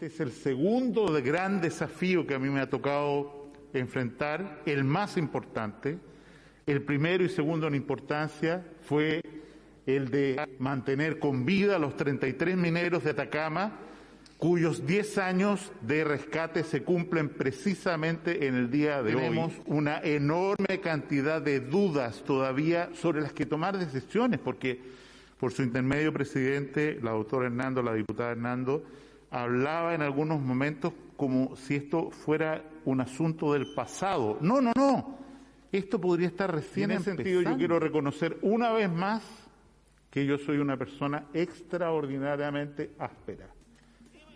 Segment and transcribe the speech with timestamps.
[0.00, 4.84] Este es el segundo de gran desafío que a mí me ha tocado enfrentar, el
[4.84, 5.98] más importante.
[6.66, 9.20] El primero y segundo en importancia fue
[9.86, 13.72] el de mantener con vida a los 33 mineros de Atacama,
[14.36, 19.22] cuyos 10 años de rescate se cumplen precisamente en el día de hoy.
[19.22, 24.78] Tenemos una enorme cantidad de dudas todavía sobre las que tomar decisiones, porque
[25.40, 28.84] por su intermedio presidente, la doctora Hernando, la diputada Hernando,
[29.30, 34.38] hablaba en algunos momentos como si esto fuera un asunto del pasado.
[34.40, 35.18] No, no, no.
[35.70, 39.22] Esto podría estar recién en ese sentido yo quiero reconocer una vez más
[40.10, 43.48] que yo soy una persona extraordinariamente áspera,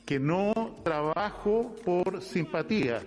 [0.04, 3.02] que no trabajo por simpatía,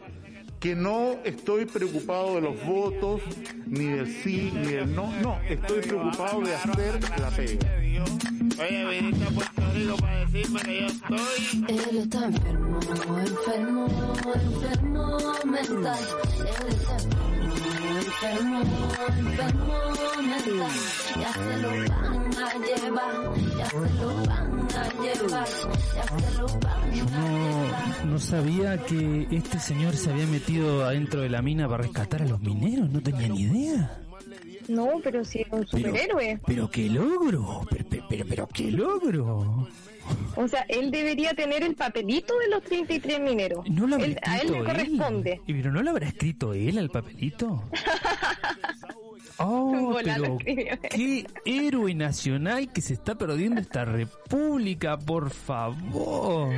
[0.65, 3.21] que no estoy preocupado de los votos,
[3.67, 7.67] ni del sí, ni del no, no, estoy preocupado de hacer la pega.
[8.59, 11.65] Oye, viniste a Puerto Rico para decirme que yo estoy.
[11.67, 12.79] Él está enfermo,
[13.19, 13.87] enfermo,
[14.33, 15.99] enfermo mental.
[16.39, 17.34] Él está enfermo,
[18.21, 18.61] enfermo,
[19.17, 19.73] enfermo
[20.21, 20.71] mental.
[21.19, 25.47] Ya se lo van a llevar, ya se lo van a llevar,
[25.95, 28.01] ya se lo van a llevar.
[28.03, 32.21] No, no sabía que este señor se había metido adentro de la mina para rescatar
[32.21, 34.01] a los mineros, no tenía ni idea.
[34.67, 36.39] No, pero si es un superhéroe.
[36.45, 39.67] Pero qué logro, pero, pero, pero, qué logro.
[40.35, 43.67] O sea, él debería tener el papelito de los 33 mineros.
[43.69, 45.41] ¿No lo habrá Él- a él le corresponde.
[45.47, 47.63] ¿Y pero no lo habrá escrito él al papelito?
[49.37, 50.79] Oh, pero él.
[50.89, 56.53] qué héroe nacional que se está perdiendo esta república, por favor.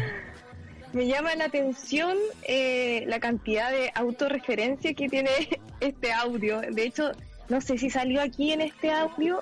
[0.93, 2.15] Me llama la atención
[2.47, 5.31] eh, la cantidad de autorreferencia que tiene
[5.79, 6.61] este audio.
[6.61, 7.11] De hecho,
[7.49, 9.41] no sé si salió aquí en este audio,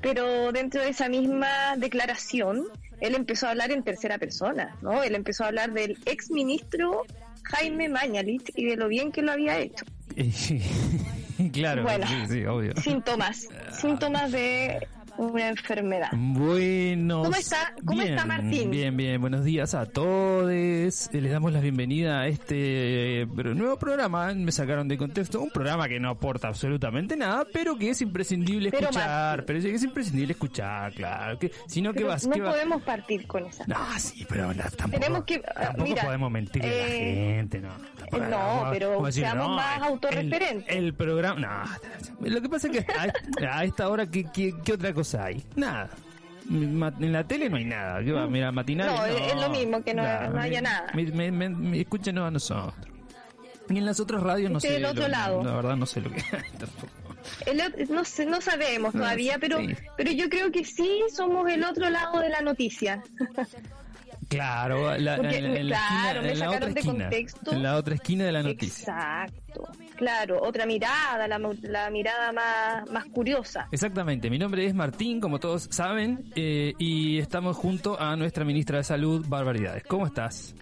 [0.00, 2.64] pero dentro de esa misma declaración,
[3.00, 5.02] él empezó a hablar en tercera persona, ¿no?
[5.02, 7.04] Él empezó a hablar del ex ministro
[7.44, 9.84] Jaime Mañalich y de lo bien que lo había hecho.
[11.52, 12.06] claro, Bueno.
[12.06, 12.74] sí, sí, obvio.
[12.80, 14.86] Síntomas, síntomas de
[15.20, 16.08] una enfermedad.
[16.16, 17.74] Buenos ¿Cómo está?
[17.84, 18.70] ¿Cómo bien, está Martín?
[18.70, 19.20] Bien, bien.
[19.20, 20.50] Buenos días a todos.
[20.50, 24.32] Eh, Les damos la bienvenida a este eh, nuevo programa.
[24.32, 28.70] Me sacaron de contexto un programa que no aporta absolutamente nada, pero que es imprescindible
[28.70, 29.08] Pero, escuchar.
[29.38, 29.44] Martín.
[29.46, 31.38] Pero que es imprescindible escuchar, claro.
[31.38, 33.64] Que, si no, podemos partir con esa.
[33.66, 37.34] No, sí, pero no, tampoco, Tenemos que- ah, tampoco mira, podemos mentirle a la eh,
[37.36, 37.68] gente, no.
[37.98, 40.76] Tampoco- no, vamos pero vamos a decir, seamos no, más el- autorreferentes.
[40.76, 41.40] El, programa,
[42.20, 42.28] no.
[42.30, 42.92] Lo que pasa es que
[43.44, 45.44] a, a esta hora, ¿qué, qué, qué otra cosa hay?
[45.56, 45.90] Nada.
[46.50, 48.02] En la tele no hay nada.
[48.02, 48.26] ¿Qué va?
[48.26, 48.86] Mira, matinal.
[48.88, 50.86] No, es lo mismo, que no- no haya nada.
[50.94, 52.74] Me, me, me- escúchenos a nosotros.
[53.68, 54.74] Y en las otras radios no Este sé.
[54.74, 55.44] del otro lo- lado.
[55.44, 56.92] La verdad no sé lo que hay tampoco.
[57.46, 59.74] El no, sé- no sabemos No, todavía, pero, sí.
[59.96, 63.02] pero yo creo que sí somos el otro lado de la noticia.
[64.30, 67.04] Claro, la, Porque, en, en la esquina, me en la otra de esquina.
[67.04, 67.52] contexto.
[67.52, 68.84] En la otra esquina de la noticia.
[68.94, 69.68] Exacto.
[69.96, 73.66] Claro, otra mirada, la, la mirada más, más curiosa.
[73.72, 78.78] Exactamente, mi nombre es Martín, como todos saben, eh, y estamos junto a nuestra ministra
[78.78, 79.82] de Salud, Barbaridades.
[79.88, 80.54] ¿Cómo estás?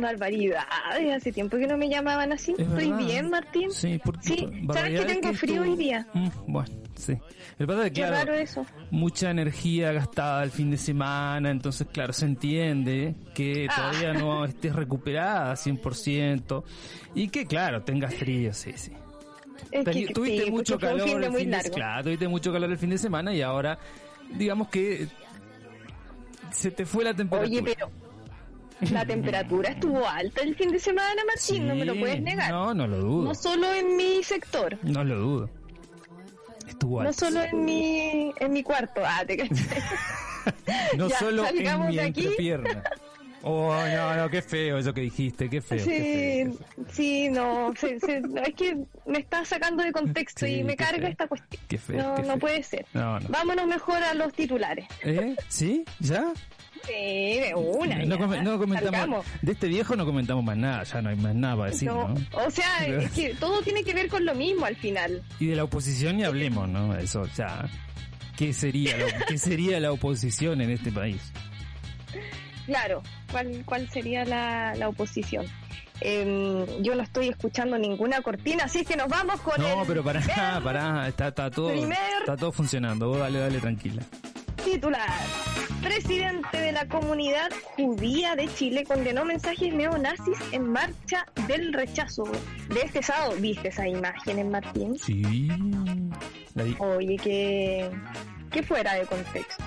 [0.00, 2.52] Barbaridades, hace tiempo que no me llamaban así.
[2.52, 2.98] ¿Es ¿Estoy verdad?
[3.06, 3.70] bien, Martín?
[3.70, 6.06] Sí, porque Sí, ¿sabes que tengo frío hoy día?
[6.14, 7.16] Mm, bueno, sí.
[7.58, 8.66] El pasa es que, claro, eso.
[8.90, 13.74] mucha energía gastada el fin de semana, entonces, claro, se entiende que Ah.
[13.76, 16.64] todavía no estés recuperada 100%
[17.14, 18.92] y que, claro, tengas frío, sí, sí.
[19.70, 21.74] Es que, tuviste sí, mucho un calor fin de el muy fin de, largo.
[21.74, 23.78] claro, tuviste mucho calor el fin de semana y ahora
[24.34, 25.08] digamos que
[26.52, 27.60] se te fue la temperatura.
[27.62, 27.90] Oye, pero
[28.92, 32.50] la temperatura estuvo alta el fin de semana, Martín, no me lo puedes negar.
[32.50, 33.24] No, no lo dudo.
[33.28, 35.50] No solo en mi sector, No lo dudo.
[36.68, 37.26] Estuvo no alto.
[37.26, 39.00] solo en mi, en mi cuarto.
[39.04, 39.36] Ah, te
[40.96, 42.82] No Ya, solo en mi entrepierna.
[43.48, 45.78] Oh, no, no, qué feo eso que dijiste, qué feo.
[45.78, 46.86] qué feo, qué Sí, feo.
[46.90, 47.68] sí, no,
[48.28, 48.76] no, es que
[49.06, 51.08] me está sacando de contexto y me carga feo.
[51.10, 51.62] esta cuestión.
[51.68, 52.86] Qué feo, no, qué no puede ser.
[52.92, 53.28] No, no.
[53.28, 54.86] Vámonos mejor a los titulares.
[55.04, 55.36] ¿Eh?
[55.48, 55.84] ¿Sí?
[56.00, 56.32] ¿Ya?
[56.86, 56.92] Sí,
[57.40, 57.96] de una.
[58.04, 58.80] No, comentamos.
[58.80, 59.26] salgamos.
[59.42, 62.08] De este viejo no comentamos más nada, ya no hay más nada para decir, No,
[62.08, 62.14] ¿no?
[62.44, 65.22] O sea, es que todo tiene que ver con lo mismo al final.
[65.40, 66.96] Y de la oposición ni hablemos, ¿no?
[66.96, 67.68] Eso, ya.
[68.36, 68.94] ¿Qué sería,
[69.26, 71.32] ¿Qué sería la oposición en este país?
[72.66, 75.46] claro, ¿cuál, cuál sería la, la oposición?
[76.00, 80.04] Em, yo no estoy escuchando ninguna cortina, así que nos vamos con No, el pero
[80.04, 83.08] pará, primer pará, está, está todo, Primer- está todo funcionando.
[83.08, 84.02] Vos dale, dale, tranquila.
[84.62, 85.08] titular.
[85.82, 92.24] Presidente de la comunidad judía de Chile condenó mensajes neonazis en marcha del rechazo.
[92.68, 94.98] De este sábado, ¿viste esas imágenes, Martín?
[94.98, 95.48] Sí.
[96.78, 97.90] Oye, que,
[98.50, 99.64] que fuera de contexto.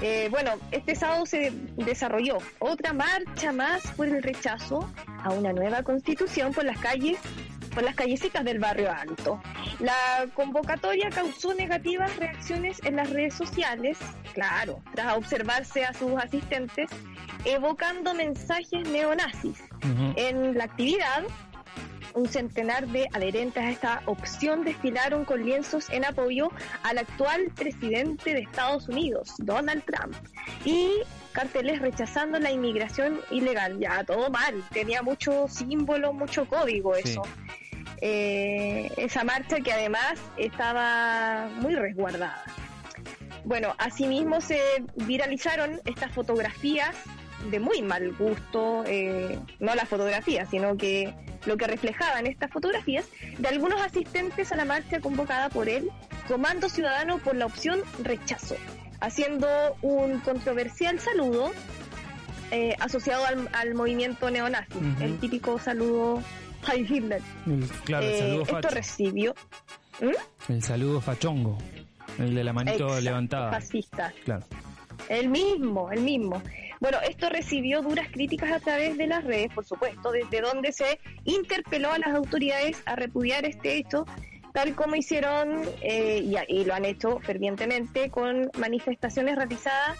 [0.00, 4.88] Eh, bueno, este sábado se desarrolló otra marcha más por el rechazo
[5.24, 7.18] a una nueva constitución por las calles,
[7.68, 9.40] por las callecitas del barrio alto.
[9.80, 13.98] La convocatoria causó negativas reacciones en las redes sociales,
[14.34, 16.90] claro, tras observarse a sus asistentes
[17.44, 19.62] evocando mensajes neonazis.
[20.16, 21.24] En la actividad,
[22.14, 26.50] un centenar de adherentes a esta opción desfilaron con lienzos en apoyo
[26.82, 30.14] al actual presidente de Estados Unidos, Donald Trump,
[30.64, 30.90] y
[31.32, 33.78] carteles rechazando la inmigración ilegal.
[33.78, 37.22] Ya, todo mal, tenía mucho símbolo, mucho código eso.
[38.00, 42.44] Eh, esa marcha que además estaba muy resguardada.
[43.44, 44.60] Bueno, asimismo se
[44.96, 46.94] viralizaron estas fotografías
[47.50, 51.14] de muy mal gusto, eh, no las fotografías, sino que
[51.46, 53.06] lo que reflejaban estas fotografías
[53.38, 55.90] de algunos asistentes a la marcha convocada por el
[56.26, 58.56] Comando Ciudadano por la opción rechazo,
[59.00, 59.48] haciendo
[59.82, 61.52] un controversial saludo
[62.50, 66.22] eh, asociado al, al movimiento neonazi, el típico saludo
[66.76, 67.22] Hitler.
[67.84, 69.34] Claro, el Eh, saludo esto recibió
[70.48, 71.58] El saludo fachongo.
[72.18, 73.50] El de la manito Exacto, levantada.
[73.52, 74.12] fascista.
[74.24, 74.44] Claro.
[75.08, 76.42] El mismo, el mismo.
[76.80, 80.98] Bueno, esto recibió duras críticas a través de las redes, por supuesto, desde donde se
[81.24, 84.06] interpeló a las autoridades a repudiar este hecho,
[84.52, 89.98] tal como hicieron eh, y, y lo han hecho fervientemente con manifestaciones realizadas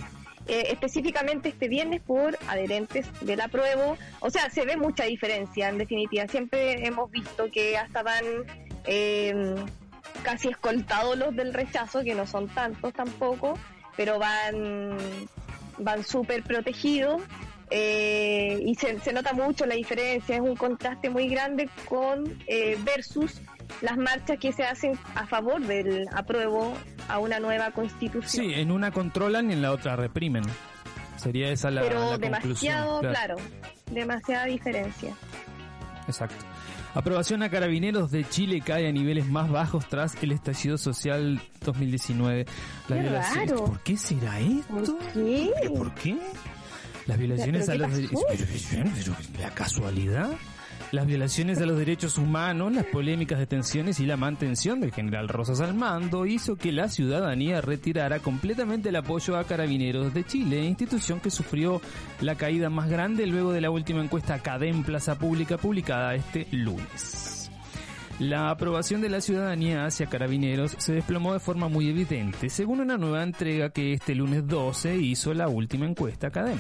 [0.49, 3.99] eh, específicamente este viernes por adherentes del apruebo.
[4.21, 6.27] O sea, se ve mucha diferencia, en definitiva.
[6.27, 8.25] Siempre hemos visto que hasta van
[8.87, 9.55] eh,
[10.23, 13.59] casi escoltados los del rechazo, que no son tantos tampoco,
[13.95, 14.97] pero van
[15.81, 17.23] van súper protegidos
[17.71, 22.25] eh, y se, nota mucho la diferencia, es un contraste muy grande con
[22.85, 23.43] versus
[23.83, 26.75] las marchas que se hacen a favor del apruebo
[27.09, 28.45] a una nueva constitución.
[28.47, 30.45] Sí, en una controlan y en la otra reprimen.
[31.17, 33.13] Sería esa la, pero la demasiado, conclusión.
[33.13, 33.37] claro,
[33.91, 35.15] demasiada diferencia.
[36.07, 36.45] Exacto.
[36.95, 42.47] Aprobación a carabineros de Chile cae a niveles más bajos tras el estallido social 2019.
[42.89, 43.65] La Qué violación- raro.
[43.67, 44.75] ¿Por qué será esto?
[44.99, 45.51] ¿Por qué?
[45.61, 46.17] ¿Pero ¿Por qué?
[47.07, 50.31] Las violaciones ¿Pero a qué los ¿La casualidad?
[50.91, 55.61] Las violaciones a los derechos humanos, las polémicas detenciones y la mantención del general Rosas
[55.61, 61.21] al mando hizo que la ciudadanía retirara completamente el apoyo a Carabineros de Chile, institución
[61.21, 61.83] que sufrió
[62.23, 67.38] la caída más grande luego de la última encuesta Cadem Plaza Pública publicada este lunes.
[68.19, 72.97] La aprobación de la ciudadanía hacia carabineros se desplomó de forma muy evidente, según una
[72.97, 76.59] nueva entrega que este lunes 12 hizo la última encuesta Cadem.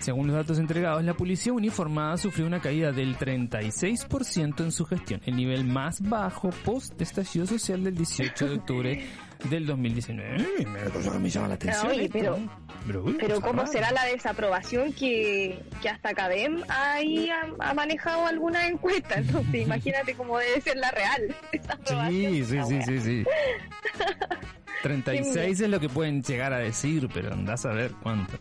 [0.00, 5.20] Según los datos entregados, la policía uniformada sufrió una caída del 36% en su gestión,
[5.24, 9.06] el nivel más bajo post estallido social del 18 de octubre
[9.44, 10.36] del 2019.
[10.58, 11.86] Eh, me- cosa que me llama la atención.
[11.88, 12.48] Oye, esto, pero- ¿eh?
[12.86, 13.66] pero, uy, Pero ¿cómo rara.
[13.72, 19.16] será la desaprobación que, que hasta Cadem ahí ha, ha manejado alguna encuesta?
[19.16, 21.36] Entonces imagínate cómo debe ser la real.
[22.08, 23.24] Sí, sí, sí, sí, sí.
[24.82, 28.38] 36 es lo que pueden llegar a decir, pero andás a ver cuánto.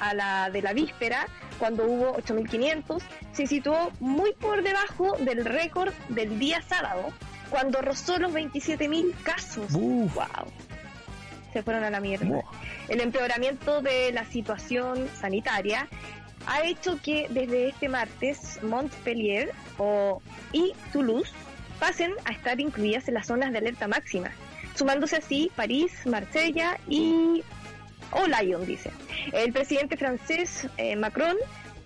[0.00, 1.26] a la de la víspera,
[1.58, 7.12] cuando hubo 8.500, se situó muy por debajo del récord del día sábado,
[7.50, 9.74] cuando rozó los 27.000 casos.
[9.74, 10.14] Uf.
[10.14, 10.52] ¡Wow!
[11.52, 12.42] Se fueron a la mierda.
[12.88, 15.88] El empeoramiento de la situación sanitaria
[16.46, 20.20] ha hecho que desde este martes Montpellier o,
[20.52, 21.32] y Toulouse
[21.80, 24.30] pasen a estar incluidas en las zonas de alerta máxima,
[24.74, 27.42] sumándose así París, Marsella y
[28.12, 28.90] o Lyon, dice.
[29.32, 31.36] El presidente francés eh, Macron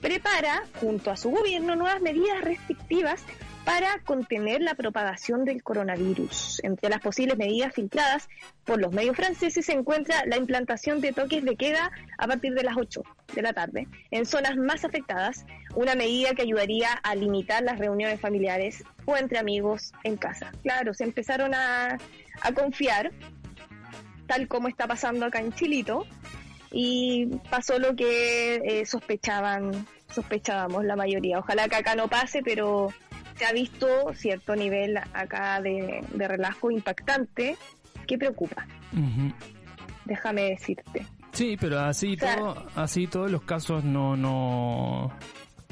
[0.01, 3.23] prepara, junto a su gobierno, nuevas medidas restrictivas
[3.65, 6.61] para contener la propagación del coronavirus.
[6.65, 8.29] Entre las posibles medidas filtradas
[8.65, 12.63] por los medios franceses se encuentra la implantación de toques de queda a partir de
[12.63, 13.03] las 8
[13.35, 18.21] de la tarde en zonas más afectadas, una medida que ayudaría a limitar las reuniones
[18.21, 20.53] familiares o entre amigos en casa.
[20.63, 21.99] Claro, se empezaron a,
[22.43, 23.13] a confiar,
[24.27, 26.07] tal como está pasando acá en Chilito,
[26.73, 31.41] y pasó lo que eh, sospechaban, sospechábamos la mayoría.
[31.41, 32.93] Ojalá que acá no pase, pero
[33.41, 37.57] se ha visto cierto nivel acá de, de relajo impactante
[38.07, 38.67] que preocupa,
[40.05, 41.07] déjame decirte.
[41.33, 45.11] Sí, pero así O sea- todo, así todos los casos no no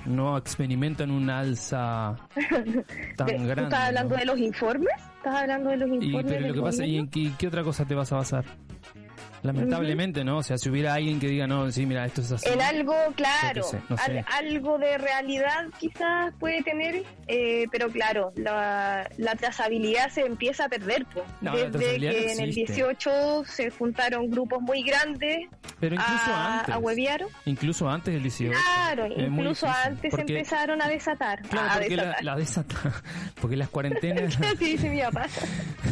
[0.07, 2.17] no experimentan un alza
[3.17, 3.63] tan De- ¿Tú grande.
[3.65, 4.21] estás hablando ¿no?
[4.21, 4.89] de los informes?
[5.19, 6.33] ¿Estás hablando de los Y, informes?
[6.33, 8.45] pero lo que pasa, ¿y en qué, qué otra cosa te vas a basar?
[9.43, 10.39] Lamentablemente, ¿no?
[10.39, 12.49] O sea, si hubiera alguien que diga, no, sí, mira, esto es así.
[12.49, 14.25] En algo, claro, sé, no al- sé.
[14.39, 20.69] algo de realidad quizás puede tener, eh, pero claro, la, la trazabilidad se empieza a
[20.69, 21.05] perder.
[21.07, 21.23] po.
[21.41, 22.73] No, la Desde que no en el existe.
[22.75, 25.49] 18 se juntaron grupos muy grandes
[25.81, 26.75] Pero incluso a, antes.
[26.75, 27.23] a huevear.
[27.45, 28.59] Incluso antes del 18.
[28.59, 31.43] Claro, incluso antes porque- empezaron a desatar.
[31.43, 32.25] Claro, a porque la, desatar.
[32.25, 32.75] la desata.
[33.41, 34.37] Porque las cuarentenas.
[34.41, 35.27] Así dice mi papá.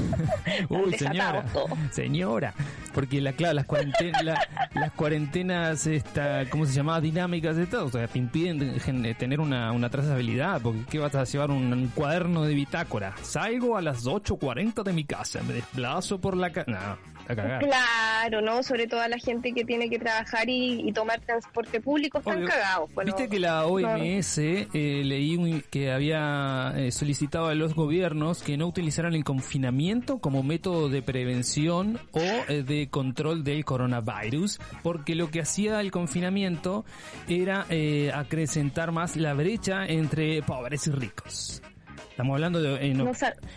[0.69, 1.45] Uy, señora.
[1.53, 1.71] todos.
[1.93, 2.55] Señora.
[2.93, 7.01] Porque la, claro, las cuarentenas, la- las cuarentenas, esta, ¿cómo se llama?
[7.01, 7.87] Dinámicas de todo.
[7.87, 8.79] O sea, te impiden
[9.17, 10.61] tener una, una trazabilidad.
[10.61, 13.15] Porque ¿qué vas a llevar un, cuaderno de bitácora?
[13.23, 15.41] Salgo a las 8.40 de mi casa.
[15.47, 16.71] Me desplazo por la casa.
[16.71, 17.16] No.
[17.27, 18.63] Claro, ¿no?
[18.63, 22.39] Sobre todo a la gente que tiene que trabajar y, y tomar transporte público, están
[22.39, 22.49] Obvio.
[22.49, 22.91] cagados.
[22.95, 28.43] Bueno, Viste que la OMS eh, leí un- que había eh, solicitado a los gobiernos
[28.43, 34.59] que no utilizaran el confinamiento como método de prevención o eh, de control del coronavirus,
[34.83, 36.85] porque lo que hacía el confinamiento
[37.29, 41.63] era eh, acrecentar más la brecha entre pobres y ricos.
[42.11, 43.13] Estamos hablando de No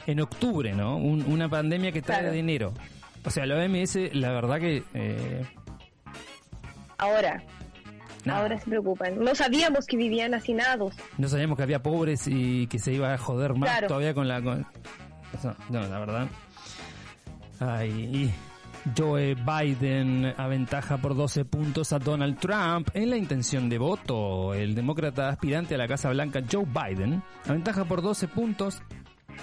[0.06, 0.98] en octubre, ¿no?
[0.98, 2.34] Un- una pandemia que trae Claro.
[2.34, 2.74] de enero.
[3.26, 5.46] O sea, la OMS, la verdad que eh,
[6.98, 7.44] ahora,
[8.26, 8.40] nada.
[8.42, 9.20] ahora se preocupan.
[9.24, 10.96] No sabíamos que vivían hacinados.
[11.18, 13.88] No sabíamos que había pobres y que se iba a joder más Claro.
[13.88, 14.42] todavía con la...
[14.42, 14.66] Con...
[15.70, 16.28] No, la verdad.
[17.60, 18.34] Ay,
[18.98, 24.54] Joe Biden aventaja por 12 puntos a Donald Trump en la intención de voto.
[24.54, 28.82] El demócrata aspirante a la Casa Blanca, Joe Biden, aventaja por 12 puntos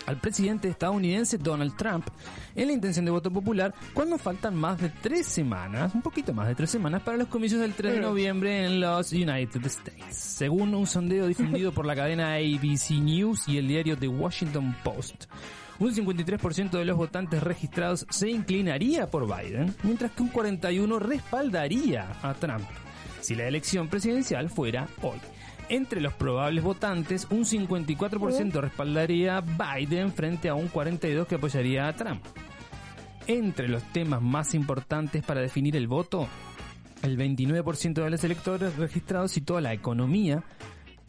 [0.07, 2.07] al presidente estadounidense Donald Trump
[2.55, 6.49] en la intención de voto popular cuando faltan más de tres semanas, un poquito más
[6.49, 10.17] de tres semanas, para los comicios del 3 de noviembre en los United States.
[10.17, 15.27] Según un sondeo difundido por la cadena ABC News y el diario The Washington Post,
[15.79, 22.17] un 53% de los votantes registrados se inclinaría por Biden, mientras que un 41% respaldaría
[22.23, 22.67] a Trump
[23.21, 25.19] si la elección presidencial fuera hoy.
[25.69, 31.93] Entre los probables votantes, un 54% respaldaría Biden frente a un 42% que apoyaría a
[31.93, 32.23] Trump.
[33.27, 36.29] Entre los temas más importantes para definir el voto,
[37.03, 40.45] el 29% de los electores registrados citó a la economía,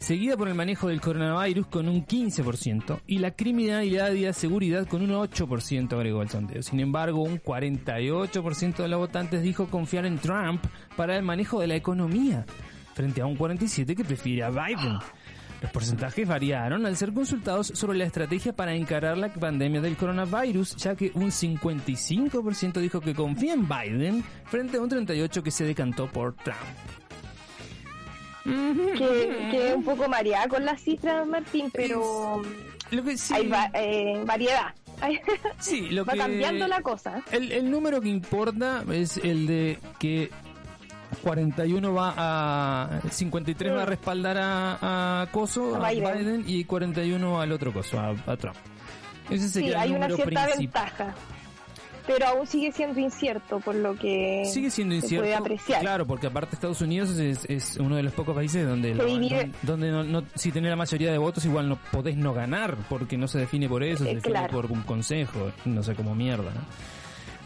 [0.00, 4.88] seguida por el manejo del coronavirus con un 15% y la criminalidad y la seguridad
[4.88, 6.62] con un 8% agregó el sondeo.
[6.62, 10.64] Sin embargo, un 48% de los votantes dijo confiar en Trump
[10.96, 12.44] para el manejo de la economía,
[12.98, 14.98] frente a un 47% que prefiere a Biden.
[15.62, 20.74] Los porcentajes variaron al ser consultados sobre la estrategia para encarar la pandemia del coronavirus,
[20.76, 25.64] ya que un 55% dijo que confía en Biden frente a un 38% que se
[25.64, 26.58] decantó por Trump.
[28.44, 32.42] Que, que un poco mareada con las cifras, Martín, pero
[32.90, 34.74] Lo que sí, hay va- eh, variedad.
[35.58, 37.22] Sí, lo va que cambiando la cosa.
[37.30, 40.30] El, el número que importa es el de que
[41.22, 46.18] 41 va a 53 va a respaldar a, a Coso, A a Biden.
[46.18, 46.44] Biden.
[46.46, 48.56] y 41 al otro Coso, a, a Trump.
[49.30, 50.84] Ese Sí, sería hay el una número cierta principal.
[50.84, 51.14] ventaja.
[52.06, 55.24] Pero aún sigue siendo incierto, por lo que Sigue siendo se incierto.
[55.24, 55.80] puede apreciar.
[55.82, 58.94] Claro, porque aparte Estados Unidos es, es uno de los pocos países donde,
[59.62, 63.18] donde no, no- si tenés la mayoría de votos igual no podés no ganar, porque
[63.18, 64.52] no se define por eso, se Eh, define claro.
[64.54, 66.60] por un consejo, no sé cómo mierda, ¿no?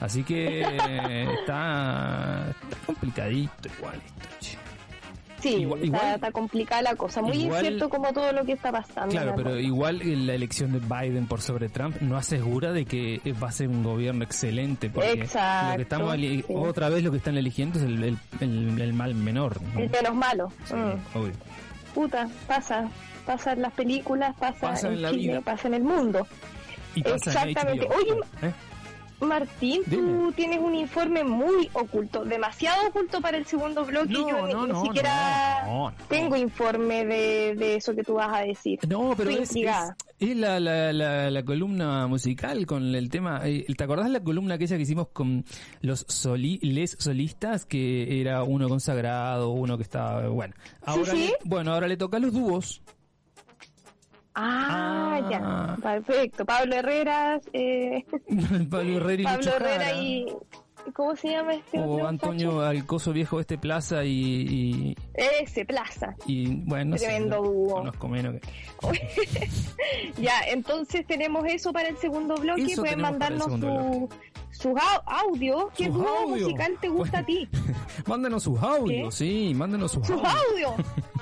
[0.03, 4.59] Así que eh, está, está complicadito igual esto, che.
[5.41, 7.21] Sí, Igual- está, igual- está complicada la cosa.
[7.23, 9.11] Muy igual- incierto como todo lo que está pasando.
[9.11, 13.49] Claro, pero igual la elección de Biden por sobre Trump no asegura de que va
[13.49, 16.45] a ser un gobierno excelente, porque Exacto, lo que estamos sí.
[16.49, 19.61] otra vez lo que están eligiendo es el, el- el- el mal menor.
[19.63, 19.81] ¿no?
[19.81, 20.49] El menos malo.
[20.65, 21.19] Sí, Mm.
[21.19, 21.33] obvio.
[21.95, 22.89] Puta, pasa.
[23.27, 25.41] Pasa en las películas, pasa, Pasa en, en la Chile, vida.
[25.43, 26.27] pasa en el mundo.
[26.97, 27.87] Y pasa en Exactamente.
[27.89, 27.97] HBO.
[27.97, 28.53] Oye, ¿Eh?
[29.23, 30.03] Martín, Dime.
[30.03, 34.13] tú tienes un informe muy oculto, demasiado oculto para el segundo bloque.
[34.13, 38.33] No, Yo ni, no, ni no, siquiera tengo informe de, de eso que tú vas
[38.33, 38.79] a decir.
[38.89, 39.97] No, pero Estoy es, es, intrigada.
[40.19, 43.41] es la, la, la, la columna musical con el tema.
[43.45, 45.45] eh, ¿Te acordás la columna aquella que hicimos con
[45.81, 47.65] los soli, les solistas?
[47.67, 50.29] Que era uno consagrado, uno que estaba.
[50.29, 51.19] Bueno, ahora, sí.
[51.29, 52.83] Le, bueno, ahora le toca a los dúos.
[54.35, 55.31] Ah, Ah.
[55.31, 56.45] ya, perfecto.
[56.45, 58.05] Pablo Herreras, eh,
[58.71, 60.27] Pablo Herrera y Pablo Herrera y...
[60.95, 64.97] ¿Cómo se llama este O otro Antonio Alcoso Viejo este Plaza y?
[65.15, 66.15] Ese, Plaza.
[66.27, 67.75] y, bueno, no sé, Tremendo no dúo.
[67.75, 68.49] conozco menos que...
[70.19, 72.65] Ya, entonces tenemos eso para el segundo bloque.
[72.65, 74.09] Eso Pueden mandarnos su,
[74.51, 75.67] sus au- audios.
[75.77, 77.49] ¿Qué Sus dúo musical te gusta a ti?
[78.07, 80.73] Mándanos sus audios, sí, mándanos sus ¡Sus audios.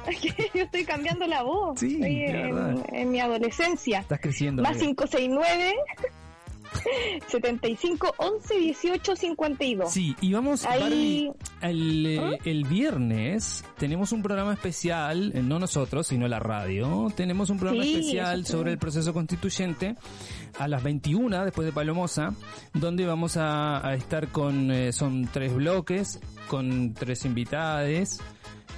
[0.54, 1.78] Yo estoy cambiando la voz.
[1.80, 4.00] Sí, en, mi adolescencia.
[4.00, 4.62] Estás creciendo.
[4.62, 4.86] Más amiga.
[5.06, 5.74] 569
[7.28, 9.92] 75 11 18 52.
[9.92, 15.58] Sí, y vamos Ahí- Barbie, el, eh, el viernes tenemos un programa especial, eh, no
[15.58, 17.08] nosotros, sino la radio.
[17.14, 19.96] Tenemos un programa Sí, especial sobre el proceso constituyente
[20.58, 22.34] a las 21 después de Palomosa,
[22.74, 28.20] donde vamos a, a estar con, eh, son tres bloques, con tres invitades.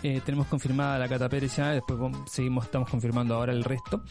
[0.03, 4.03] Eh, tenemos confirmada la Cata Pérez ya, después seguimos, estamos confirmando ahora el resto.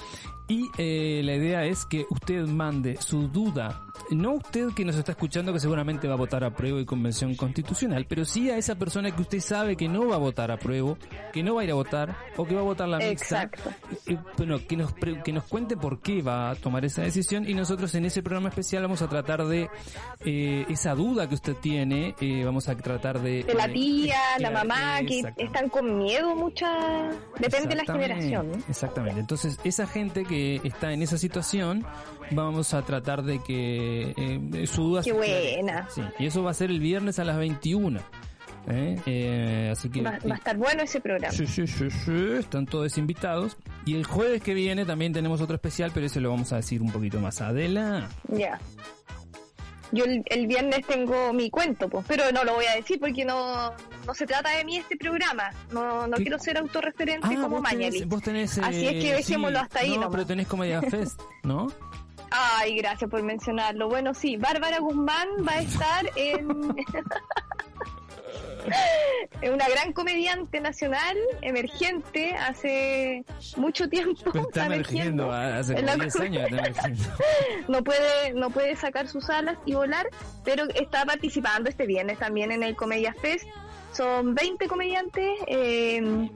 [0.47, 5.11] Y eh, la idea es que usted mande su duda, no usted que nos está
[5.13, 8.75] escuchando que seguramente va a votar a prueba y convención constitucional, pero sí a esa
[8.75, 10.95] persona que usted sabe que no va a votar a prueba,
[11.31, 13.43] que no va a ir a votar o que va a votar la mixta.
[13.43, 13.69] Exacto.
[14.07, 17.53] Eh, bueno, que nos, que nos cuente por qué va a tomar esa decisión y
[17.53, 19.69] nosotros en ese programa especial vamos a tratar de
[20.25, 23.43] eh, esa duda que usted tiene, eh, vamos a tratar de...
[23.43, 27.15] De la eh, tía, la mamá, que están con miedo muchas...
[27.39, 28.51] Depende de la generación.
[28.51, 28.57] ¿no?
[28.69, 29.19] Exactamente.
[29.19, 31.85] Entonces, esa gente que está en esa situación,
[32.31, 35.87] vamos a tratar de que eh, su duda Qué buena.
[35.89, 37.99] Sí, y eso va a ser el viernes a las 21.
[38.67, 39.01] ¿eh?
[39.05, 40.01] Eh, así que...
[40.01, 41.33] Va, va a estar bueno ese programa.
[41.33, 43.57] Sí, sí, sí, sí, están todos invitados.
[43.85, 46.81] Y el jueves que viene también tenemos otro especial, pero eso lo vamos a decir
[46.81, 48.13] un poquito más adelante.
[48.29, 48.59] Ya.
[49.93, 53.25] Yo el, el viernes tengo mi cuento, pues, pero no lo voy a decir porque
[53.25, 53.73] no,
[54.07, 55.49] no se trata de mí este programa.
[55.73, 56.23] No, no ¿Qué?
[56.23, 59.79] quiero ser autorreferente como vos tenés, vos tenés, Así es que eh, dejémoslo sí, hasta
[59.79, 60.11] ahí No, nomás.
[60.11, 61.67] pero tenés Comedia Fest, ¿no?
[62.31, 63.89] Ay, gracias por mencionarlo.
[63.89, 66.75] Bueno, sí, Bárbara Guzmán va a estar en...
[69.41, 73.25] es una gran comediante nacional, emergente, hace
[73.57, 74.31] mucho tiempo.
[74.31, 77.03] Pero está emergiendo, hace como la 10 años está emergiendo.
[77.67, 80.07] no puede no puede sacar sus alas y volar,
[80.43, 83.47] pero está participando este viernes también en el Comedia Fest.
[83.91, 86.29] Son 20 comediantes eh,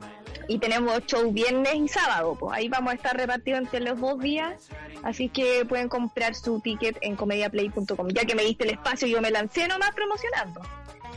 [0.47, 2.35] y tenemos show viernes y sábado.
[2.39, 4.69] Pues ahí vamos a estar repartidos entre los dos días,
[5.03, 8.09] así que pueden comprar su ticket en comediaplay.com.
[8.09, 10.61] Ya que me diste el espacio, yo me lancé nomás promocionando.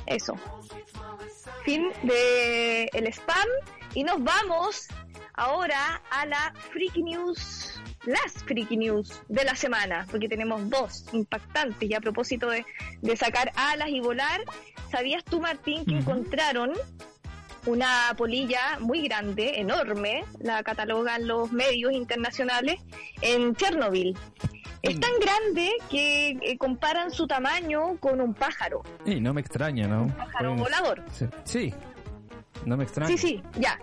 [0.06, 0.34] Eso.
[1.64, 3.48] Fin de el spam
[3.94, 4.88] y nos vamos
[5.34, 11.88] ahora a la Freaky News, las Freaky News de la semana, porque tenemos dos impactantes
[11.88, 12.64] y a propósito de,
[13.02, 14.40] de sacar alas y volar,
[14.90, 16.72] ¿sabías tú Martín que encontraron
[17.66, 22.80] una polilla muy grande, enorme, la catalogan los medios internacionales,
[23.20, 24.16] en Chernobyl?
[24.80, 29.86] Es tan grande que eh, comparan su tamaño con un pájaro, Y no me extraña,
[29.88, 30.06] ¿no?
[30.16, 31.04] pájaro Pueden- volador.
[31.12, 31.74] Sí, sí,
[32.64, 33.08] no me extraña.
[33.08, 33.78] Sí, sí, ya.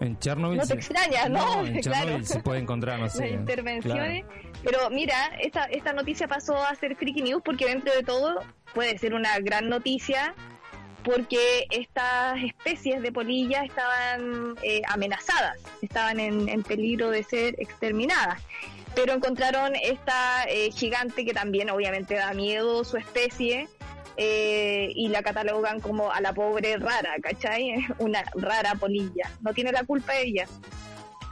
[0.00, 0.58] En Chernobyl.
[0.58, 1.64] No te se- extraña, ¿no?
[1.66, 1.96] en Claro.
[2.00, 3.22] Chernobyl se puede encontrar, no sé.
[3.22, 4.24] las intervenciones.
[4.24, 4.50] claro.
[4.64, 8.42] Pero mira, esta, esta noticia pasó a ser Freaky News porque dentro de todo
[8.74, 10.34] puede ser una gran noticia
[11.04, 18.42] porque estas especies de polillas estaban eh, amenazadas, estaban en, en peligro de ser exterminadas.
[18.96, 23.68] Pero encontraron esta eh, gigante que también obviamente da miedo su especie
[24.16, 27.74] eh, y la catalogan como a la pobre rara, ¿cachai?
[27.98, 29.30] Una rara polilla.
[29.40, 30.46] No tiene la culpa ella.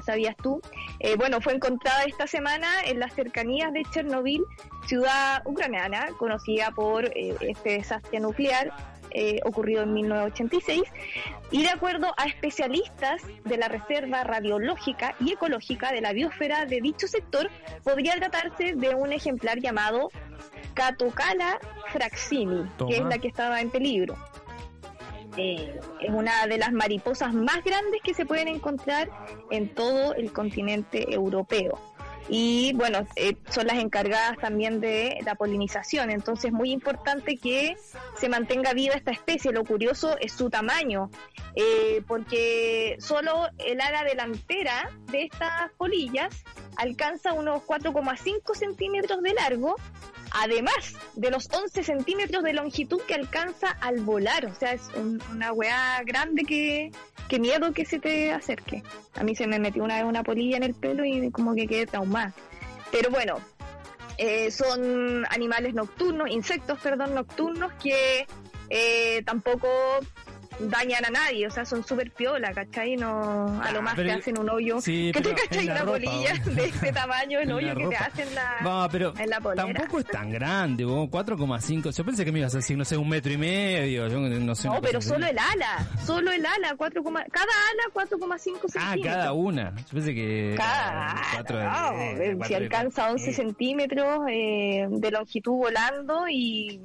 [0.04, 0.60] ¿Sabías tú?
[1.00, 4.44] Eh, bueno, fue encontrada esta semana en las cercanías de Chernobyl,
[4.86, 8.72] ciudad ucraniana conocida por eh, este desastre nuclear
[9.16, 10.82] eh, ocurrido en 1986.
[11.52, 16.80] Y de acuerdo a especialistas de la Reserva Radiológica y Ecológica de la biosfera de
[16.80, 17.48] dicho sector,
[17.84, 20.10] podría tratarse de un ejemplar llamado
[20.74, 21.60] Catocala
[21.92, 22.90] fraxini, Toma.
[22.90, 24.16] que es la que estaba en peligro.
[25.36, 29.10] Eh, es una de las mariposas más grandes que se pueden encontrar
[29.50, 31.78] en todo el continente europeo.
[32.28, 37.76] Y bueno, eh, son las encargadas también de la polinización, entonces es muy importante que
[38.16, 39.52] se mantenga viva esta especie.
[39.52, 41.10] Lo curioso es su tamaño,
[41.54, 46.44] eh, porque solo el ala delantera de estas polillas
[46.76, 49.76] alcanza unos 4,5 centímetros de largo,
[50.34, 50.74] además
[51.14, 54.46] de los 11 centímetros de longitud que alcanza al volar.
[54.46, 56.90] O sea, es un- una weá grande que,
[57.28, 58.82] que miedo que se te acerque.
[59.14, 61.86] A mí se me metió una una polilla en el pelo y como que quedé
[61.86, 62.34] traumada.
[62.92, 63.36] Pero bueno,
[64.18, 68.26] eh, son animales nocturnos, insectos, perdón, nocturnos que
[68.70, 69.68] eh, tampoco
[70.58, 72.96] dañan a nadie, o sea, son súper piola, ¿cachai?
[72.96, 74.80] No, a lo Ah, más pero- te hacen un hoyo.
[74.80, 76.54] Sí, que te cachai una ropa, polilla vos.
[76.54, 79.66] de este tamaño, el hoyo que te hacen la, Va, pero en la polera.
[79.72, 81.90] tampoco es tan grande, vos, 4,5.
[81.90, 84.08] Yo pensé que me ibas a decir, no sé, un metro y medio.
[84.08, 84.68] Yo no sé.
[84.68, 89.14] No, pero solo el ala, solo el ala, 4, cada ala 4,5 Ah, centímetros.
[89.14, 89.74] cada una.
[89.76, 90.54] Yo pensé que.
[90.56, 95.52] Cada, cuatro de- no, eh, eh, si cuatro de- alcanza 11 centímetros eh, de longitud
[95.52, 96.80] volando y,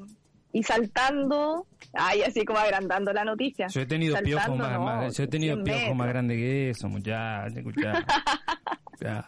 [0.52, 3.68] y saltando, ay, así como agrandando la noticia.
[3.68, 6.38] Yo he tenido piojos Saltando, más, no, más- yo he tenido 100 piojos más grandes
[6.38, 7.54] que eso, muchachos,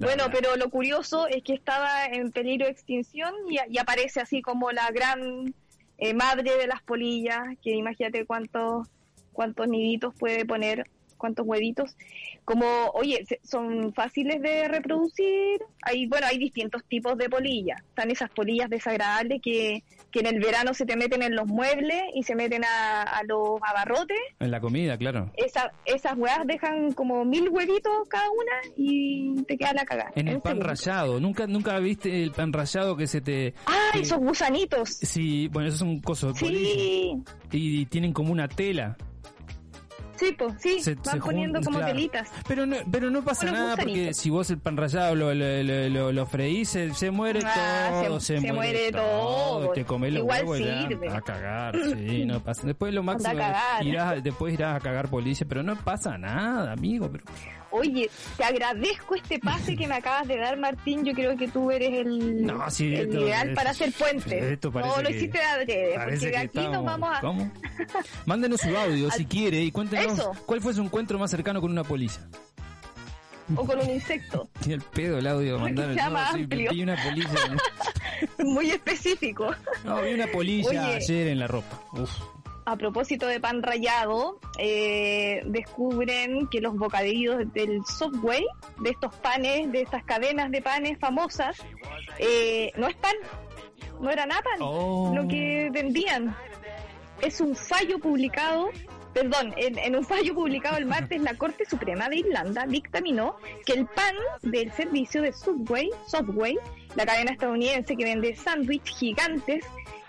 [0.00, 4.42] Bueno, pero lo curioso es que estaba en peligro de extinción y, y aparece así
[4.42, 5.54] como la gran
[5.98, 8.88] eh, madre de las polillas, que imagínate cuántos
[9.32, 10.86] cuántos niditos puede poner,
[11.22, 11.96] cuántos huevitos.
[12.44, 15.60] Como, oye, son fáciles de reproducir.
[15.82, 17.80] Hay, bueno, hay distintos tipos de polillas.
[17.88, 22.02] Están esas polillas desagradables que, que en el verano se te meten en los muebles
[22.16, 24.18] y se meten a, a los abarrotes.
[24.40, 25.30] En la comida, claro.
[25.36, 30.10] Esa, esas huevas dejan como mil huevitos cada una y te queda la cagada.
[30.16, 31.20] En el pan rallado.
[31.20, 33.54] ¿Nunca, nunca viste el pan rallado que se te...
[33.66, 34.88] Ah, que- esos gusanitos.
[35.00, 36.34] Sí, bueno, esos son polilla.
[36.40, 38.96] Sí, Y tienen como una tela.
[40.26, 41.92] Sí, pues, sí, Se- van se jun- poniendo como claro.
[41.94, 42.30] telitas.
[42.46, 45.88] Pero no, pero no pasa nada porque si vos el pan rallado lo, lo, lo,
[45.88, 49.70] lo- lo freís, se, se muere Ah, todo, se- se, se muere todo.
[49.72, 51.08] Te comés los Igual huevos ya sirve.
[51.08, 52.66] a cagar, sí, no pasa.
[52.66, 53.32] Después lo máximo,
[53.82, 57.08] irás, después irás a cagar policía, pero no pasa nada, amigo.
[57.10, 57.24] Pero
[57.72, 61.04] Oye, te agradezco este pase que me acabas de dar, Martín.
[61.04, 64.42] Yo creo que tú eres el, No, sí, el esto- ideal para hacer puentes.
[64.42, 67.20] esto no, lo hiciste de adrede, porque de aquí nos estamos- vamos a...
[67.20, 67.50] ¿Cómo?
[68.26, 70.32] Mándenos su audio si quiere y cuéntenos Eso.
[70.46, 72.20] cuál fue su encuentro más cercano con una polilla.
[73.56, 74.48] O con un insecto.
[74.60, 77.28] Tiene el pedo el audio, mandar no, sí, vi una polilla.
[78.38, 79.50] Muy específico.
[79.84, 80.78] No, vi una polilla Oye.
[80.96, 81.80] ayer en la ropa.
[81.94, 82.10] Uf.
[82.64, 88.44] A propósito de pan rallado, eh, descubren que los bocadillos del Subway,
[88.78, 91.56] de estos panes, de estas cadenas de panes famosas,
[92.18, 93.14] eh, no es pan,
[94.00, 95.12] no era nada pan, Oh.
[95.14, 96.36] lo que vendían.
[97.20, 98.70] Es un fallo publicado,
[99.12, 103.72] perdón, en, en un fallo publicado el martes, la Corte Suprema de Irlanda dictaminó que
[103.72, 106.56] el pan del servicio de Subway, Subway,
[106.94, 109.64] la cadena estadounidense que vende sándwich gigantes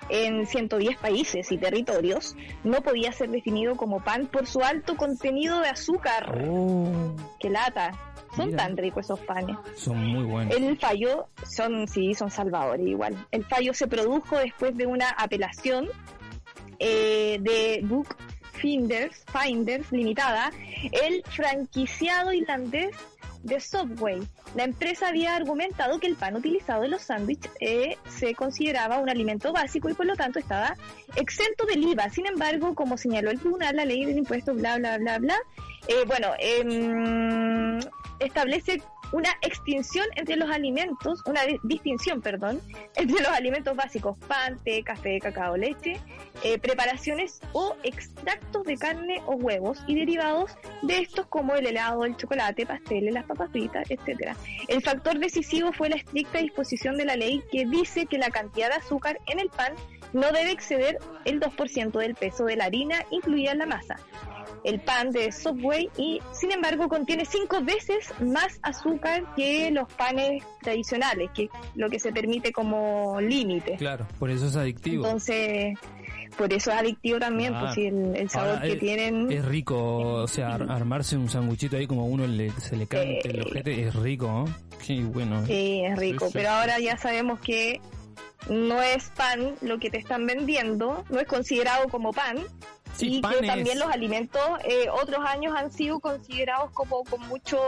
[0.09, 5.59] en 110 países y territorios, no podía ser definido como pan por su alto contenido
[5.61, 6.43] de azúcar.
[6.47, 7.91] Oh, ¡Qué lata!
[8.35, 8.63] Son Mira.
[8.63, 9.55] tan ricos esos panes.
[9.75, 10.55] son muy buenos.
[10.55, 13.15] El fallo son, sí, son salvadores igual.
[13.31, 15.87] El fallo se produjo después de una apelación
[16.79, 18.15] eh, de Book
[18.53, 20.51] Finders, Finders Limitada,
[20.91, 22.95] el franquiciado irlandés
[23.43, 24.21] de Subway.
[24.55, 29.09] La empresa había argumentado que el pan utilizado en los sándwiches eh, se consideraba un
[29.09, 30.75] alimento básico y por lo tanto estaba
[31.15, 32.09] exento del IVA.
[32.09, 35.37] Sin embargo, como señaló el tribunal, la ley del impuesto, bla, bla, bla, bla,
[35.87, 37.79] eh, bueno, em,
[38.19, 42.59] establece una extinción entre los alimentos, una di- distinción, perdón,
[42.95, 45.99] entre los alimentos básicos, pan, té, café, cacao, leche,
[46.43, 52.05] eh, preparaciones o extractos de carne o huevos y derivados de estos como el helado,
[52.05, 54.35] el chocolate, pasteles, las papas fritas, etcétera.
[54.67, 58.69] El factor decisivo fue la estricta disposición de la ley que dice que la cantidad
[58.69, 59.73] de azúcar en el pan
[60.13, 63.95] no debe exceder el 2% del peso de la harina incluida en la masa
[64.63, 70.43] el pan de Subway y sin embargo contiene cinco veces más azúcar que los panes
[70.61, 73.75] tradicionales, que es lo que se permite como límite.
[73.77, 75.05] Claro, por eso es adictivo.
[75.05, 75.77] Entonces,
[76.37, 77.59] por eso es adictivo también, Ah.
[77.61, 79.31] pues si el, el sabor que es- tienen...
[79.31, 79.75] Es rico,
[80.23, 83.41] o sea, ar- armarse un sanguchito ahí como a uno le, se le cante el
[83.41, 84.45] ojete, es rico, ¿no?
[84.85, 85.45] Qué bueno.
[85.45, 86.55] Sí, es rico, Sí, sí, pero sí.
[86.55, 87.79] ahora ya sabemos que
[88.49, 92.37] no es pan lo que te están vendiendo, no es considerado como pan.
[92.93, 97.19] Sí, y pan que también los alimentos eh, otros años han sido considerados como con
[97.27, 97.59] mucho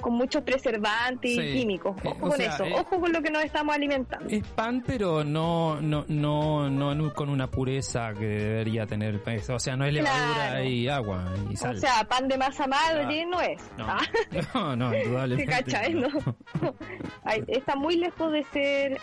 [0.00, 1.40] con muchos preservantes Sí.
[1.40, 1.96] y químicos.
[2.04, 4.26] Eh, Ojo o con sea, eso, eh, ojo con lo que nos estamos alimentando.
[4.28, 9.22] Es pan, pero no, no, no, no, con una pureza que debería tener.
[9.48, 10.64] O sea, no es levadura Claro.
[10.64, 11.76] y agua y sal.
[11.76, 13.62] o sea, pan de masa madre no es.
[13.78, 14.00] no, Ah,
[14.54, 15.50] no, no, ¿Te indudablemente.
[15.52, 15.94] cachai?
[15.94, 16.08] No.
[17.24, 19.00] Ay, está muy lejos de ser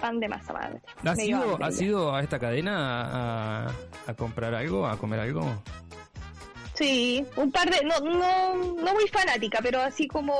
[0.00, 0.80] pan de masa madre.
[1.04, 3.72] ¿Has ido, ¿Has ido a esta cadena a,
[4.06, 5.42] a comprar algo, a comer algo?
[6.74, 10.34] Sí, un par de, no, no, no muy fanática, pero así como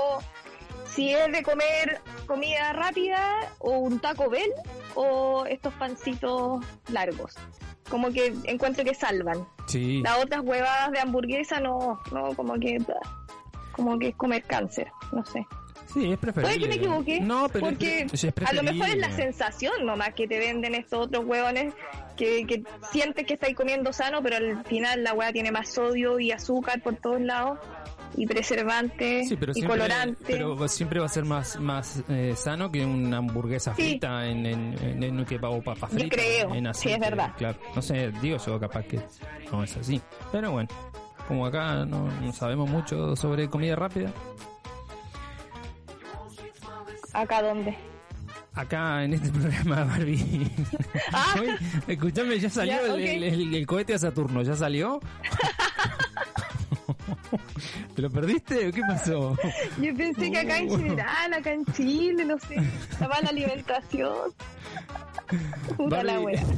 [0.86, 4.50] si es de comer comida rápida o un Taco Bell
[4.94, 7.34] o estos pancitos largos.
[7.88, 9.46] Como que encuentro que salvan.
[9.66, 10.02] Sí.
[10.02, 12.78] Las otras huevadas de hamburguesa no, no, como que
[13.72, 15.46] como que es comer cáncer, no sé.
[15.86, 16.56] Sí, es preferible.
[16.56, 20.14] Puede que me equivoque, No, pero porque es a lo mejor es la sensación nomás
[20.14, 21.74] que te venden estos otros huevones
[22.16, 26.18] que, que sientes que estáis comiendo sano, pero al final la hueá tiene más sodio
[26.18, 27.58] y azúcar por todos lados
[28.16, 30.24] y preservante Sí, pero y siempre, colorante.
[30.26, 33.82] pero siempre va a ser más más eh, sano que una hamburguesa Sí.
[33.82, 37.32] frita en, en, en, que o papa Yo frita creo, en sí, es verdad.
[37.38, 39.00] Claro, no sé, digo yo capaz que
[39.50, 40.00] no es así.
[40.30, 40.68] Pero bueno,
[41.26, 44.12] como acá no, no sabemos mucho sobre comida rápida,
[47.12, 47.76] ¿Acá dónde?
[48.54, 50.46] acá en este programa Barbie.
[51.12, 51.36] Ah.
[51.40, 51.48] Hoy,
[51.88, 52.98] escuchame, ya salió Ya, el, ok.
[52.98, 55.00] el- el- el cohete a Saturno, ¿ya salió?
[57.94, 59.36] ¿Te lo perdiste qué pasó?
[59.80, 62.56] Yo pensé que acá en general, acá en Chile, no sé,
[63.00, 64.32] la mala alimentación.
[65.76, 66.42] Puta la wea.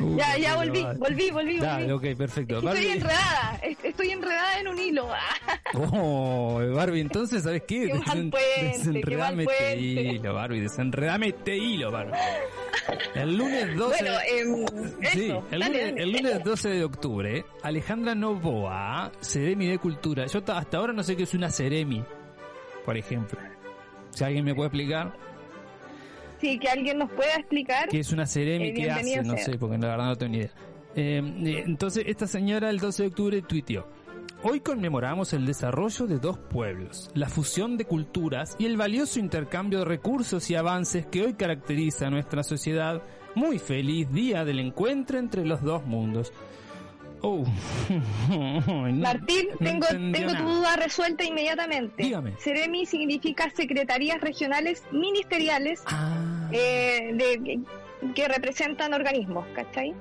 [0.00, 1.60] Uh, Ya, ya volví, volví, volví,
[1.92, 2.56] ok, perfecto.
[2.58, 5.06] Estoy enredada, est- estoy enredada en un hilo.
[5.74, 7.86] Oh, Barbie, entonces, ¿sabes qué?
[7.88, 12.12] Qué mal puente, qué mal desenredame este hilo, Barbie, desenredame este hilo, Barbie.
[13.14, 14.02] El lunes 12...
[14.02, 14.66] Bueno, em,
[15.12, 16.02] Sí, el dale, lunes, dale.
[16.02, 20.26] el lunes 12 de octubre, Alejandra Novoa, Ceremi de Cultura.
[20.26, 22.04] Yo ta- hasta ahora no sé qué es una Ceremi,
[22.84, 23.38] por ejemplo.
[24.10, 25.12] Si alguien me puede explicar
[26.40, 27.88] Sí, que alguien nos pueda explicar.
[27.88, 29.44] qué es una Ceremi, Eh, qué hace, no sea.
[29.44, 30.50] sé, porque la verdad no tengo ni idea.
[30.94, 33.86] Eh, eh, entonces, esta señora el 12 de octubre tuiteó.
[34.42, 39.78] Hoy conmemoramos el desarrollo de dos pueblos, la fusión de culturas y el valioso intercambio
[39.80, 43.02] de recursos y avances que hoy caracteriza a nuestra sociedad.
[43.34, 46.30] Muy feliz día del encuentro entre los dos mundos.
[47.26, 47.42] Oh.
[48.92, 52.02] Martín, no tengo, tengo tu duda resuelta inmediatamente.
[52.02, 52.32] Dígame.
[52.38, 59.94] Ceremi significa Secretarías Regionales Ministeriales Ah, eh, de, que, que representan organismos, ¿cachai?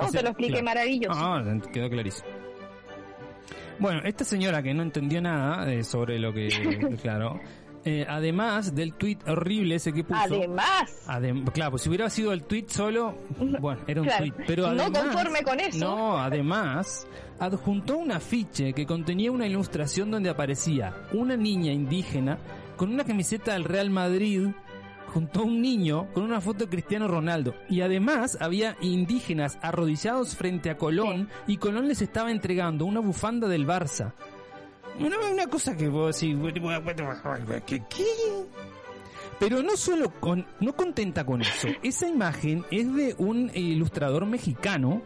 [0.00, 0.64] No, te lo expliqué claro.
[0.64, 1.18] maravilloso.
[1.18, 2.28] Ah, quedó clarísimo.
[3.78, 6.48] Bueno, esta señora que no entendió nada eh, sobre lo que,
[7.02, 7.40] claro,
[7.84, 10.20] eh, además del tweet horrible ese que puso.
[10.20, 13.16] Además, Adem- claro, pues si hubiera sido el tweet solo,
[13.60, 14.44] bueno, era un Claro, tweet.
[14.46, 15.78] Pero no además, conforme con eso.
[15.78, 17.06] No, además,
[17.38, 22.38] adjuntó un afiche que contenía una ilustración donde aparecía una niña indígena
[22.76, 24.48] con una camiseta del Real Madrid
[25.12, 27.54] junto a un niño con una foto de Cristiano Ronaldo.
[27.68, 33.48] Y además había indígenas arrodillados frente a Colón y Colón les estaba entregando una bufanda
[33.48, 34.12] del Barça.
[35.00, 36.36] Una, una cosa que vos decís,
[37.66, 37.82] ¿qué?
[37.88, 38.04] qué?
[39.38, 45.02] Pero no solo con, no contenta con eso, esa imagen es de un ilustrador mexicano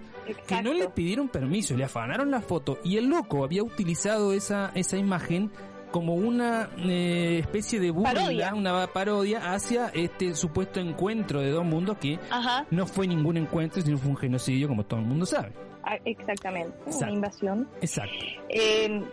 [0.48, 4.72] que no le pidieron permiso, le afanaron la foto y el loco había utilizado esa,
[4.74, 5.50] esa imagen
[5.92, 8.54] como una eh, especie de burla, Parodia.
[8.54, 13.80] una parodia hacia este supuesto encuentro de dos mundos que Ajá, no fue ningún encuentro,
[13.80, 15.52] sino fue un genocidio, como todo el mundo sabe.
[15.84, 16.76] ah, exactamente.
[16.86, 17.04] Exacto.
[17.04, 17.68] Una invasión.
[17.80, 18.24] Exacto.
[18.48, 19.04] Eh,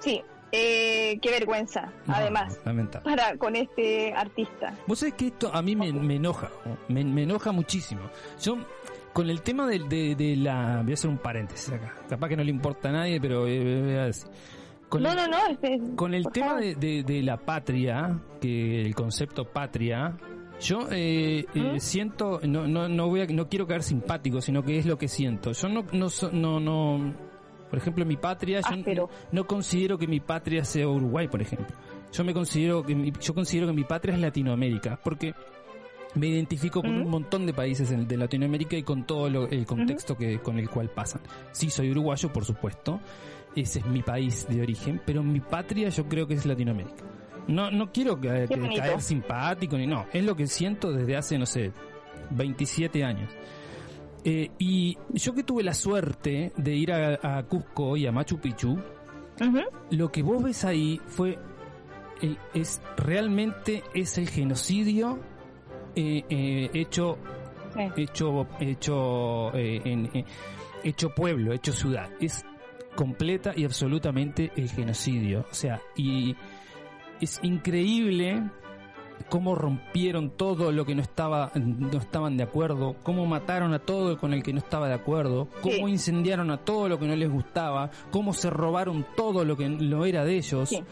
[0.00, 3.04] sí, eh, qué vergüenza, No, además, Lamentable.
[3.16, 4.74] para con este artista.
[4.86, 6.76] Vos sabés que esto a mí me, me enoja, ¿no?
[6.88, 8.02] me, me enoja muchísimo.
[8.40, 8.56] Yo,
[9.12, 10.80] con el tema del- de, de la...
[10.82, 11.94] Voy a hacer un paréntesis acá.
[12.08, 14.28] Capaz que no le importa a nadie, pero eh, voy a decir.
[14.88, 18.82] Con No, el, no, no, este, con el tema de, de- de la patria, que
[18.82, 20.16] el concepto patria,
[20.60, 21.78] yo eh, eh, ¿Mm?
[21.80, 25.08] siento, no, no, no voy a, no quiero caer simpático, sino que es lo que
[25.08, 25.50] siento.
[25.52, 27.14] Yo no, no, no, no,
[27.74, 29.10] por ejemplo, mi patria, yo Áspero.
[29.32, 31.74] no, no considero que mi patria sea Uruguay, por ejemplo.
[32.12, 35.34] Yo me considero que mi, yo considero que mi patria es Latinoamérica, porque
[36.14, 40.16] me identifico con un montón de países de Latinoamérica y con todo lo- el contexto
[40.16, 41.20] que con el cual pasan.
[41.50, 43.00] Sí, soy uruguayo, por supuesto.
[43.56, 47.02] Ese es mi país de origen, pero mi patria yo creo que es Latinoamérica.
[47.48, 50.06] No, no quiero que, que caer simpático ni no.
[50.12, 51.72] Es lo que siento desde hace, no sé,
[52.30, 53.30] 27 años.
[54.24, 58.38] Eh, y yo que tuve la suerte de ir a, a Cusco y a Machu
[58.40, 58.78] Picchu,
[59.90, 61.38] lo que vos ves ahí fue
[62.22, 65.18] el- es realmente es el genocidio
[65.96, 67.18] eh, eh, hecho
[67.74, 68.02] Sí.
[68.02, 70.08] hecho hecho en-
[70.84, 72.08] hecho pueblo hecho ciudad.
[72.20, 72.44] Es
[72.94, 75.44] completa y absolutamente el genocidio.
[75.50, 76.36] O sea y
[77.20, 78.42] es increíble
[79.28, 84.18] cómo rompieron todo lo que no estaba no estaban de acuerdo, cómo mataron a todo
[84.18, 85.80] con el que no estaba de acuerdo, cómo Sí.
[85.92, 90.04] incendiaron a todo lo que no les gustaba, cómo se robaron todo lo que no
[90.04, 90.68] era de ellos.
[90.68, 90.82] Sí.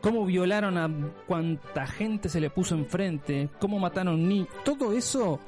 [0.00, 0.90] Cómo violaron a
[1.26, 5.40] cuanta gente se le puso enfrente, cómo mataron ni todo eso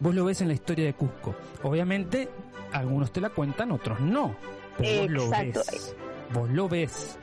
[0.00, 1.34] vos lo ves en la historia de Cusco.
[1.64, 2.28] Obviamente
[2.72, 4.36] algunos te la cuentan, otros no,
[4.76, 5.60] pero vos lo Exacto.
[5.72, 5.96] ves.
[6.32, 7.18] Vos lo ves.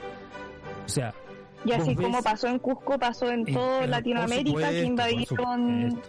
[0.85, 1.13] O sea,
[1.65, 6.01] Y así ves- como pasó en Cusco, pasó en Eh, toda Latinoamérica, que invadieron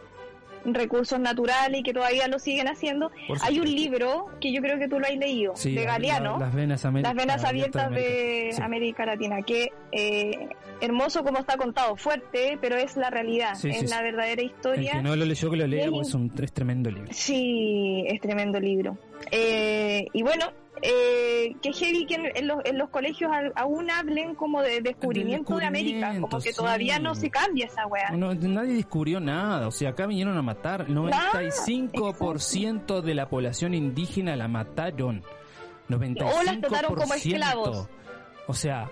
[0.69, 3.11] recursos naturales y que todavía lo siguen haciendo.
[3.43, 6.47] Hay un libro que yo creo que tú lo has leído, Sí, de Galeano, la-
[6.47, 7.97] las venas, Las venas abiertas de
[8.49, 8.57] América.
[8.57, 8.63] Sí.
[8.63, 10.49] América Latina, que eh,
[10.81, 14.03] hermoso como está contado, fuerte, pero es la realidad, Sí, es sí, la sí.
[14.03, 14.93] verdadera El historia.
[14.93, 17.09] que no lo leyó, que lo lea, es un es tremendo libro.
[17.13, 18.99] Sí, es tremendo libro.
[19.31, 20.47] Eh, y bueno,
[20.83, 25.65] eh, que heavy que en, los, en los colegios aún hablen como de descubrimiento de,
[25.67, 28.11] América, como que todavía no se cambia esa weá.
[28.11, 30.87] No, nadie descubrió nada, o sea, acá vinieron a matar.
[30.89, 35.23] 95% de la población indígena la mataron.
[35.89, 36.33] 95%.
[36.35, 37.89] O las trataron como esclavos.
[38.49, 38.89] O sea,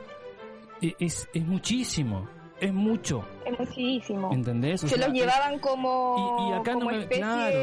[0.80, 2.28] es, es muchísimo,
[2.60, 4.32] es mucho, Es muchísimo.
[4.32, 4.84] ¿entendés?
[4.84, 7.56] O Se sea, los llevaban como, y, y acá como no me, claro,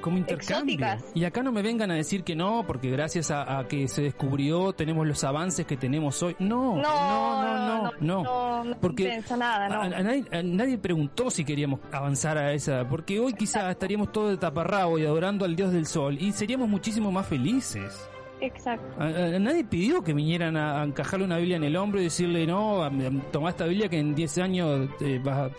[0.00, 0.74] como intercambio.
[0.74, 1.04] exóticas.
[1.14, 4.02] Y acá no me vengan a decir que no, porque gracias a, a que se
[4.02, 6.34] descubrió tenemos los avances que tenemos hoy.
[6.40, 8.76] No, No, no, no, no, no.
[8.80, 9.82] Porque nada, no.
[9.82, 14.10] A, a nadie, a nadie preguntó si queríamos avanzar a esa, porque hoy quizás estaríamos
[14.12, 18.08] todos de taparrabo y adorando al dios del sol y seríamos muchísimo más felices.
[18.42, 18.84] Exacto.
[19.00, 22.00] A, a- a nadie pidió que vinieran a, a encajarle una Biblia en el hombro
[22.00, 22.90] y decirle, no,
[23.30, 25.50] tomá esta Biblia que en 10 años eh, vas a...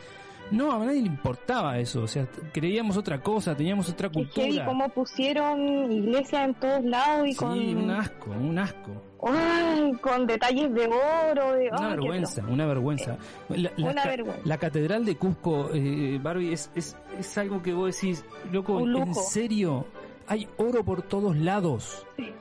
[0.51, 4.65] No, a nadie le importaba eso, o sea, creíamos otra cosa, teníamos otra cultura.
[4.65, 8.91] como pusieron iglesias en todos lados y Sí, con, un asco, un asco.
[9.25, 13.17] Ay, con detalles de oro, de Una ay, vergüenza, una vergüenza.
[13.49, 14.41] La, la Una ca- vergüenza.
[14.43, 19.15] la catedral de Cusco, eh, Barbie, es, es, es algo que vos decís, loco, en
[19.15, 19.87] serio,
[20.27, 22.05] hay oro por todos lados.
[22.13, 22.33] atroz.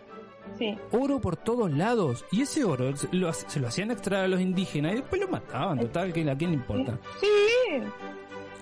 [0.59, 0.77] Sí.
[0.93, 2.25] Oro por todos lados.
[2.31, 5.29] Y ese oro se lo, se lo hacían extraer a los indígenas y después lo
[5.29, 5.79] mataban.
[5.81, 6.99] Total, que a quién le importa.
[7.21, 7.27] Sí,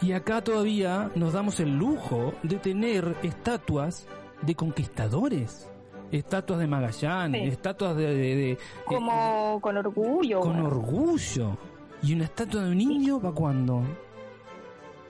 [0.02, 4.06] Y acá todavía nos damos el lujo de tener estatuas
[4.42, 5.68] de conquistadores.
[6.10, 7.48] Estatuas de Magallanes, Sí.
[7.48, 8.06] estatuas de...
[8.06, 10.38] de- de- como con orgullo.
[10.38, 10.66] eh, con bueno.
[10.68, 11.56] orgullo.
[12.02, 13.82] ¿Y una estatua de un niño para cuándo?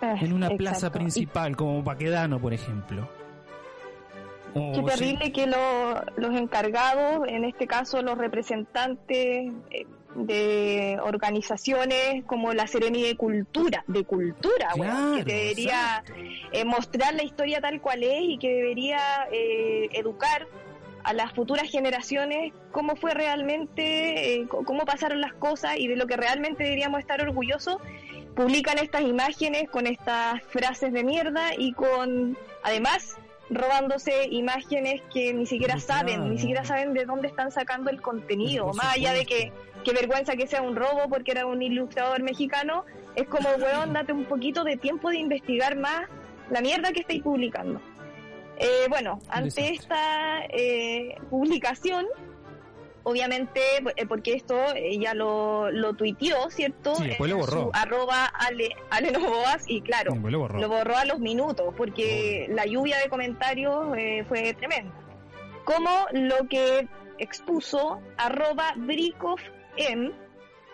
[0.02, 0.98] Eh, En una plaza exacto.
[0.98, 3.08] Principal, como Paquedano, por ejemplo.
[4.54, 9.86] O Qué sí, terrible que lo- los encargados, en este caso los representantes eh,
[10.16, 16.02] de organizaciones como la Seremi de Cultura, de Cultura, Claro, que debería
[16.52, 18.98] eh, mostrar la historia tal cual es y que debería
[19.32, 20.48] eh, educar
[21.04, 26.06] a las futuras generaciones cómo fue realmente, eh, cómo pasaron las cosas y de lo
[26.06, 27.76] que realmente deberíamos estar orgullosos,
[28.34, 33.16] publican estas imágenes con estas frases de mierda y con, además,
[33.50, 38.72] robándose imágenes que ni siquiera saben, ni siquiera saben de dónde están sacando el contenido,
[38.74, 39.52] más allá de que
[39.84, 42.84] qué vergüenza que sea un robo porque era un ilustrador mexicano,
[43.16, 46.08] es como, weón, date un poquito de tiempo de investigar más
[46.50, 47.80] la mierda que estáis publicando.
[48.58, 49.74] Eh, bueno, ante desastre.
[49.74, 52.06] esta eh, publicación,
[53.02, 53.60] obviamente,
[53.96, 56.94] eh, porque esto ella lo, lo tuiteó, ¿cierto?
[56.96, 57.62] Sí, después lo borró.
[57.62, 60.60] Su arroba Ale, Ale Novoas, y claro, lo borró.
[60.60, 64.92] lo borró a los minutos porque la lluvia de comentarios eh, fue tremenda.
[65.64, 69.38] Como lo que expuso arroba Brikov
[69.76, 70.10] M,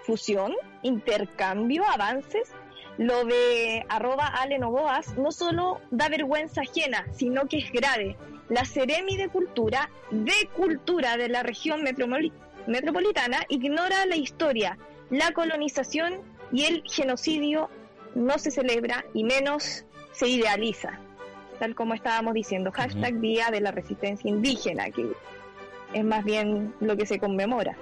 [0.04, 2.52] fusión, intercambio, avances,
[2.98, 8.16] lo de arroba Ale Novoas no solo da vergüenza ajena, sino que es grave.
[8.48, 12.32] La Seremi de Cultura, de Cultura de la región metropoli-
[12.66, 14.78] metropolitana, ignora la historia,
[15.11, 16.20] la colonización
[16.52, 17.68] y el genocidio
[18.14, 20.98] no se celebra y menos se idealiza,
[21.59, 25.06] tal como estábamos diciendo, hashtag Día de la Resistencia Indígena, que
[25.92, 27.76] es más bien lo que se conmemora.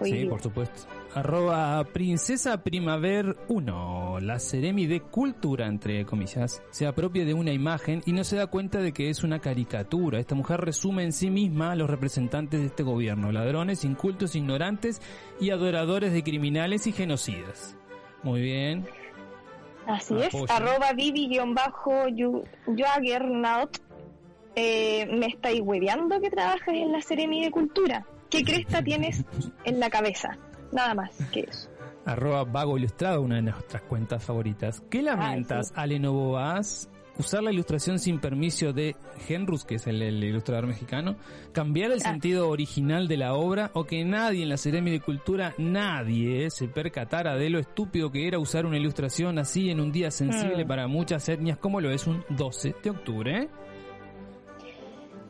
[0.00, 0.30] hoy Sí, día.
[0.30, 0.82] por supuesto.
[1.14, 4.20] Arroba Princesa Primaver 1.
[4.20, 8.46] La Seremi de Cultura, entre comillas, se apropia de una imagen y no se da
[8.46, 10.18] cuenta de que es una caricatura.
[10.18, 15.02] Esta mujer resume en sí misma a los representantes de este gobierno, ladrones, incultos, ignorantes
[15.38, 17.76] y adoradores de criminales y genocidas.
[18.22, 18.86] Muy bien.
[19.86, 23.76] Así es, arroba Vivi-Jaggernaut.
[24.54, 28.06] Eh, me estáis hueveando que trabajas en la Seremi de Cultura.
[28.30, 29.26] ¿Qué cresta tienes
[29.64, 30.38] en la cabeza?
[30.72, 31.68] Nada más que eso.
[32.04, 34.82] Arroba Vago Ilustrado, una de nuestras cuentas favoritas.
[34.90, 36.88] ¿Qué lamentas, Ale Novoas?
[37.18, 38.96] Usar la ilustración sin permiso de
[39.28, 41.16] Henrus, que es el, el ilustrador mexicano,
[41.52, 42.08] cambiar el Ah.
[42.10, 46.68] sentido original de la obra o que nadie en la Seremi de Cultura, nadie se
[46.68, 50.68] percatara de lo estúpido que era usar una ilustración así en un día sensible Mm.
[50.68, 53.48] para muchas etnias como lo es un 12 de octubre.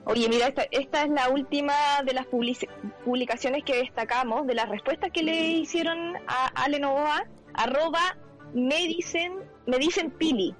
[0.04, 1.74] Oye, mira, esta, esta es la última
[2.04, 7.24] de las publicaciones que destacamos, de las respuestas que le hicieron a Ale Novoa,
[7.54, 8.16] arroba
[8.52, 9.32] me dicen,
[9.66, 10.54] me dicen Pili.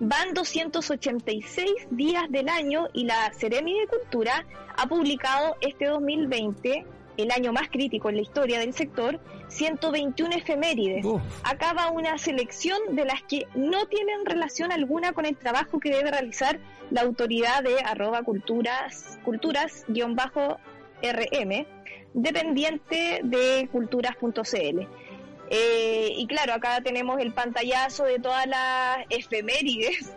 [0.00, 6.86] Van 286 días del año y la Seremi de Cultura ha publicado este 2020
[7.16, 11.04] el año más crítico en la historia del sector, 121 efemérides.
[11.04, 11.22] Uf.
[11.76, 16.10] Va una selección de las que no tienen relación alguna con el trabajo que debe
[16.10, 16.58] realizar
[16.90, 20.58] la autoridad de arroba culturas, culturas guion bajo
[21.02, 21.66] RM,
[22.14, 24.86] dependiente de culturas.cl.
[25.50, 30.12] Eh, y claro, acá tenemos el pantallazo de todas las efemérides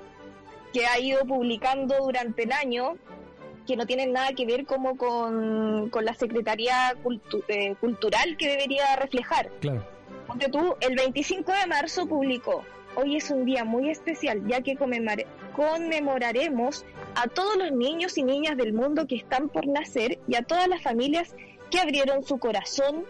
[0.73, 2.97] que ha ido publicando durante el año,
[3.65, 8.49] que no tienen nada que ver como con, con la Secretaría Cultu- eh, Cultural que
[8.49, 9.49] debería reflejar.
[9.61, 9.83] Claro.
[10.27, 12.63] Ponte tú, el 25 de marzo publicó,
[12.95, 14.75] hoy es un día muy especial ya que
[15.55, 16.85] conmemoraremos
[17.15, 20.67] a todos los niños y niñas del mundo que están por nacer y a todas
[20.67, 21.35] las familias
[21.69, 23.05] que abrieron su corazón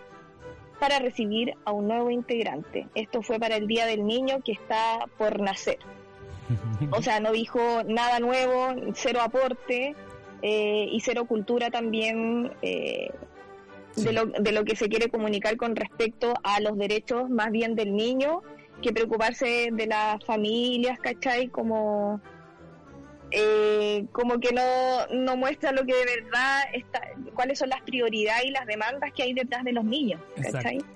[0.79, 2.87] para recibir a un nuevo integrante.
[2.95, 5.77] Esto fue para el Día del Niño que está por nacer.
[6.91, 9.95] O sea, no dijo nada nuevo, cero aporte
[10.43, 13.09] eh, y cero cultura también eh,
[13.95, 14.05] Sí.
[14.05, 17.75] de, lo, de lo que se quiere comunicar con respecto a los derechos más bien
[17.75, 18.41] del niño
[18.81, 21.49] que preocuparse de las familias, ¿cachai?
[21.49, 22.19] Como,
[23.35, 27.01] eh, como que no, no muestra lo que de verdad está,
[27.33, 30.21] cuáles son las prioridades y las demandas que hay detrás de los niños.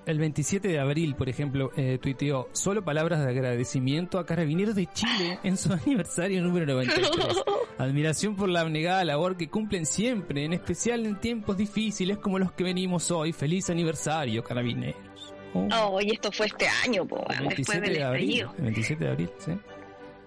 [0.06, 4.86] El 27 de abril, por ejemplo, eh, tuiteó solo palabras de agradecimiento a Carabineros de
[4.86, 7.10] Chile en su aniversario número 93.
[7.78, 12.52] Admiración por la abnegada labor que cumplen siempre, en especial en tiempos difíciles como los
[12.52, 13.32] que venimos hoy.
[13.32, 15.34] Feliz aniversario, Carabineros.
[15.54, 18.46] Oh, Oh, y esto fue este año, po, el después 27 del de abril.
[18.58, 19.52] El 27 de abril, sí.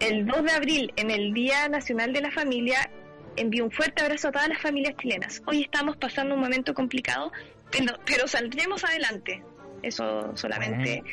[0.02, 2.90] El 2 de abril, en el Día Nacional de la Familia,
[3.36, 5.44] envío un fuerte abrazo a todas las familias chilenas.
[5.46, 7.32] Hoy estamos pasando un momento complicado,
[7.70, 9.44] pero, pero saldremos adelante.
[9.84, 11.04] Eso solamente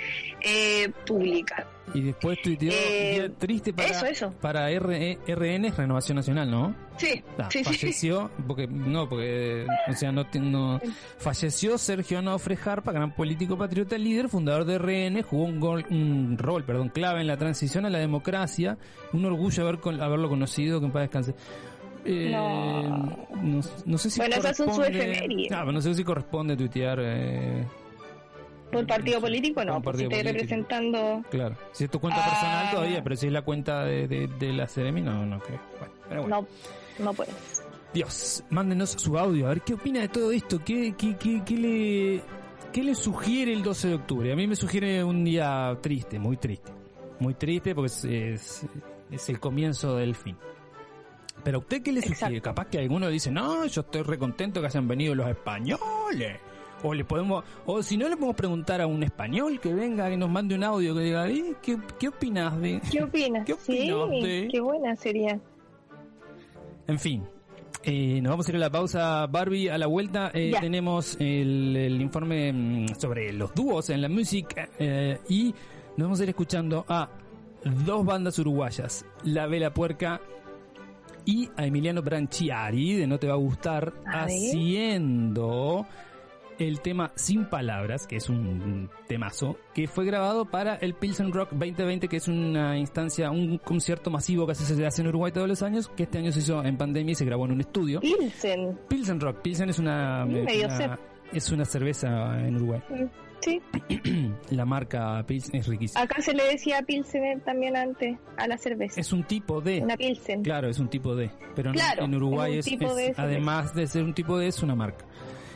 [0.42, 1.66] eh, publica.
[1.94, 4.30] Y después tuiteó Eh, triste para, eso, eso.
[4.42, 6.74] para RE RN, Renovación Nacional, ¿no?
[6.98, 7.64] Sí, Ah, sí, sí.
[7.64, 10.26] falleció, porque no, porque, o sea, no,
[11.16, 16.36] falleció Sergio Onofre Jarpa, gran político patriota líder, fundador de RN, jugó un, gol, un
[16.36, 18.76] rol, perdón, clave en la transición a la democracia,
[19.14, 21.34] un orgullo haber haberlo conocido, que en paz descanse.
[22.04, 23.26] Eh, No.
[23.42, 25.48] no, no sé si Bueno, esas son corresponde-.
[25.52, 27.64] Ah, pero no sé si corresponde tuitear, eh,
[28.70, 30.32] Por partido político, no, Por pues estoy político.
[30.32, 31.22] representando.
[31.30, 31.56] claro.
[31.72, 32.28] Si es tu cuenta Ah.
[32.30, 35.60] personal todavía, pero si es la cuenta de, de, de la CDM, no, no creo.
[35.78, 36.46] Bueno, pero bueno.
[36.98, 37.30] No, no puedo.
[37.94, 41.56] Dios, mándenos su audio, a ver qué opina de todo esto, qué, qué, qué, qué
[41.56, 42.22] le,
[42.72, 44.32] qué le sugiere el 12 de octubre.
[44.32, 46.70] A mí me sugiere un día triste, muy triste.
[47.20, 48.66] Muy triste porque es, es,
[49.10, 50.36] es el comienzo del fin.
[51.42, 52.36] Pero a usted qué le sugiere?
[52.36, 52.42] Exacto.
[52.42, 56.40] Capaz que alguno dice, no, yo estoy recontento que hayan venido los españoles.
[56.82, 60.16] O le podemos, o si no le podemos preguntar a un español que venga y
[60.16, 62.80] nos mande un audio que diga, "Eh, ¿qué, qué opinas de?
[62.90, 63.44] ¿Qué opinas?
[63.44, 65.40] ¿Qué opinas sí, de- qué buena sería.
[66.86, 67.24] En fin,
[67.82, 69.68] eh, nos vamos a ir a la pausa, Barbie.
[69.70, 74.68] A la vuelta eh, tenemos el, el informe mm, sobre los dúos en la música
[74.78, 75.52] eh, y
[75.96, 77.10] nos vamos a ir escuchando a
[77.86, 80.20] dos bandas uruguayas, La Vela Puerca
[81.24, 85.84] y a Emiliano Branchiari, de No Te Va a Gustar, A haciendo
[86.58, 91.50] el tema Sin Palabras, que es un temazo, que fue grabado para el Pilsen Rock
[91.52, 95.62] 2020, que es una instancia, un concierto masivo que se hace en Uruguay todos los
[95.62, 98.00] años, que este año se hizo en pandemia y se grabó en un estudio.
[98.00, 98.78] Pilsen.
[98.88, 100.98] Pilsen Rock, Pilsen es una, Mm, una-
[101.32, 102.80] es una cerveza en Uruguay.
[103.40, 103.60] Sí.
[104.50, 106.02] La marca Pilsen es riquísima.
[106.02, 109.00] Acá se le decía Pilsen también antes a la cerveza.
[109.00, 109.80] Es un tipo de...
[109.80, 110.42] Una Pilsen.
[110.42, 111.30] Claro, es un tipo de.
[111.54, 115.04] Pero Claro, en Uruguay es es, además de ser un tipo de, es una marca.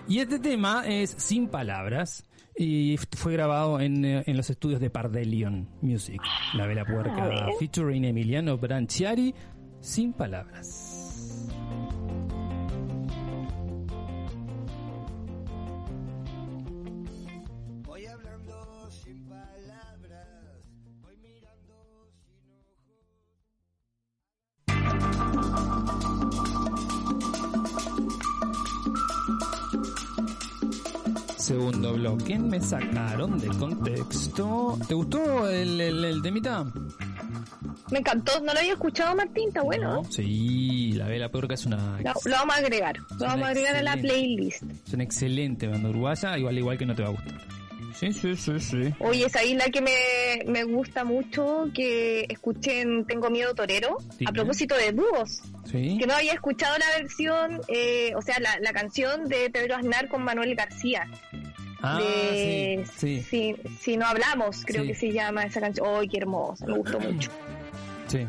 [0.09, 2.25] Y este tema es Sin Palabras
[2.57, 6.21] y fue grabado en, eh, en los estudios de Pardelion Music,
[6.55, 7.45] La Vela Puerca, ver.
[7.59, 9.35] featuring Emiliano Branchiari,
[9.81, 10.92] Sin Palabras.
[31.53, 34.79] Segundo bloque, me sacaron de contexto.
[34.89, 36.65] ¿Te gustó el, el, el temita?
[37.91, 38.41] Me encantó.
[38.41, 39.49] No lo había escuchado, Martín.
[39.49, 40.03] Está bueno.
[40.09, 42.97] Sí, La Vela Puerca es una, Lo, lo vamos a agregar.
[43.19, 44.63] Lo vamos a agregar a la playlist.
[44.87, 47.39] es una excelente banda uruguaya, igual igual que no te va a gustar.
[48.01, 48.95] Sí, sí, sí, sí.
[49.01, 54.75] Oye, esa isla que me, me gusta mucho, que escuchen Tengo Miedo Torero, a propósito
[54.75, 55.97] de dúos, Sí.
[55.99, 60.09] que no había escuchado la versión, eh, o sea, la, la canción de Pedro Aznar
[60.09, 61.09] con Manuel García.
[61.85, 64.89] Ah, de sí, sí, Si, si no hablamos, creo Sí.
[64.89, 65.87] que se llama esa canción.
[65.99, 66.67] ¡Ay, qué hermosa!
[66.67, 67.31] Me gustó mucho.
[68.09, 68.27] sí.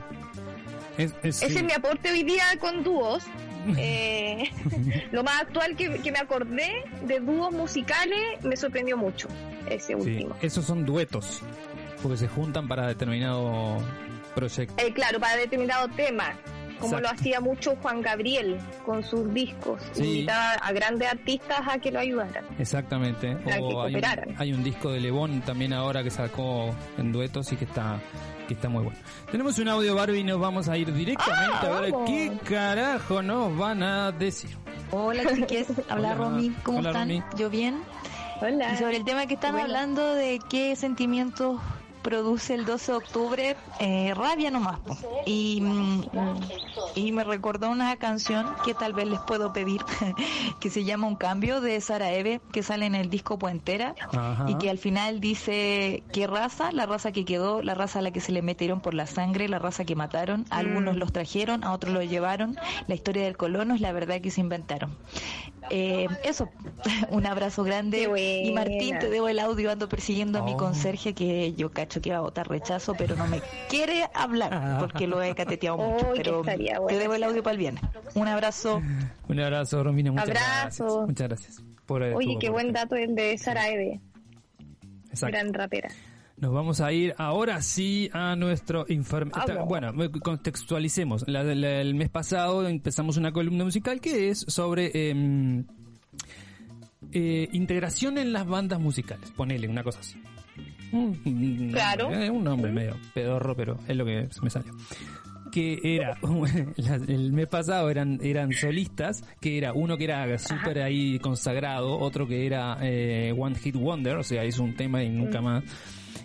[0.97, 1.57] Es, es- Ese sí.
[1.57, 3.23] es mi aporte hoy día con dúos.
[3.77, 4.43] eh,
[5.11, 6.69] lo más actual que, que me acordé
[7.03, 9.27] de dúos musicales me sorprendió mucho
[9.69, 10.35] ese Sí, último.
[10.41, 11.41] esos son duetos,
[12.01, 13.77] porque se juntan para determinado
[14.35, 14.75] proyecto.
[14.83, 16.37] Eh, claro, para determinado tema,
[16.83, 19.81] como lo hacía mucho Juan Gabriel con sus discos.
[19.93, 20.03] Sí.
[20.03, 22.45] Invitaba a grandes artistas a que lo ayudaran.
[22.59, 23.35] Exactamente.
[23.43, 24.35] Que O hay un, cooperaran.
[24.37, 27.99] hay un disco de Lebón también ahora que sacó en duetos y que está
[28.47, 28.99] que está muy bueno.
[29.31, 32.09] Tenemos un audio Barbie y nos vamos a ir directamente Ah, a ver vamos.
[32.09, 34.49] qué carajo nos van a decir.
[34.91, 36.15] Hola chiques, habla Hola.
[36.15, 37.07] Romy, ¿cómo Hola, están?
[37.09, 37.23] Romy.
[37.37, 37.81] ¿Yo bien?
[38.41, 38.73] Hola.
[38.73, 39.65] Y sobre el tema que están Bueno.
[39.67, 41.61] hablando de qué sentimientos
[42.03, 44.79] produce el 12 de octubre, eh, rabia nomás.
[44.79, 44.95] po.
[45.25, 46.03] Y, mm,
[46.95, 49.81] y me recordó una canción que tal vez les puedo pedir,
[50.59, 54.45] que se llama Un Cambio de Sara Eve, que sale en el disco Puentera, Ajá.
[54.47, 58.11] y que al final dice qué raza, la raza que quedó, la raza a la
[58.11, 61.63] que se le metieron por la sangre, la raza que mataron, a algunos los trajeron,
[61.63, 64.95] a otros los llevaron, la historia del colono es la verdad que se inventaron.
[65.69, 66.49] Eh, eso,
[67.09, 68.09] un abrazo grande.
[68.43, 70.57] Y Martín, te debo el audio, ando persiguiendo a mi Oh.
[70.57, 75.07] conserje que yo cacho que va a votar rechazo, pero no me quiere hablar porque
[75.07, 76.13] lo he cateteado Oh, mucho.
[76.13, 77.83] que Pero estaría te debo el audio para el viernes.
[78.15, 78.81] Un abrazo.
[79.27, 80.11] Un abrazo, Romina.
[80.11, 80.85] Muchas Abrazo.
[80.85, 81.07] gracias.
[81.07, 81.63] Muchas gracias.
[81.85, 83.99] Por, Oye, tu qué buen dato el de Sara Eve,
[85.09, 85.27] Exacto.
[85.35, 85.89] gran rapera.
[86.37, 89.31] Nos vamos a ir ahora sí a nuestro informe.
[89.67, 91.23] Bueno, contextualicemos.
[91.27, 95.65] La- la- el mes pasado empezamos una columna musical que es sobre em,
[97.11, 99.31] eh, integración en las bandas musicales.
[99.31, 100.21] Ponele una cosa así.
[100.93, 102.11] Un, Claro.
[102.13, 104.73] eh, un nombre medio pedorro, pero es lo que me salió.
[105.51, 106.17] Que era,
[107.07, 112.27] el mes pasado eran, eran solistas, que era uno que era súper ahí consagrado, otro
[112.27, 115.63] que era eh, One Hit Wonder, o sea, hizo un tema y nunca más.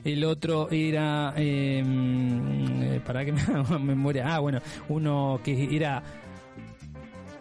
[0.05, 6.03] El otro era, eh, eh, para que me haga memoria, ah, bueno, uno que era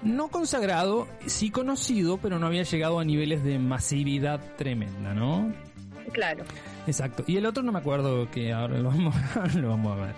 [0.03, 5.53] no consagrado, sí conocido, pero no había llegado a niveles de masividad tremenda, ¿no?
[6.11, 6.43] Claro.
[6.87, 7.23] Exacto.
[7.27, 9.15] Y el otro no me acuerdo que ahora lo vamos,
[9.55, 10.15] lo vamos a ver.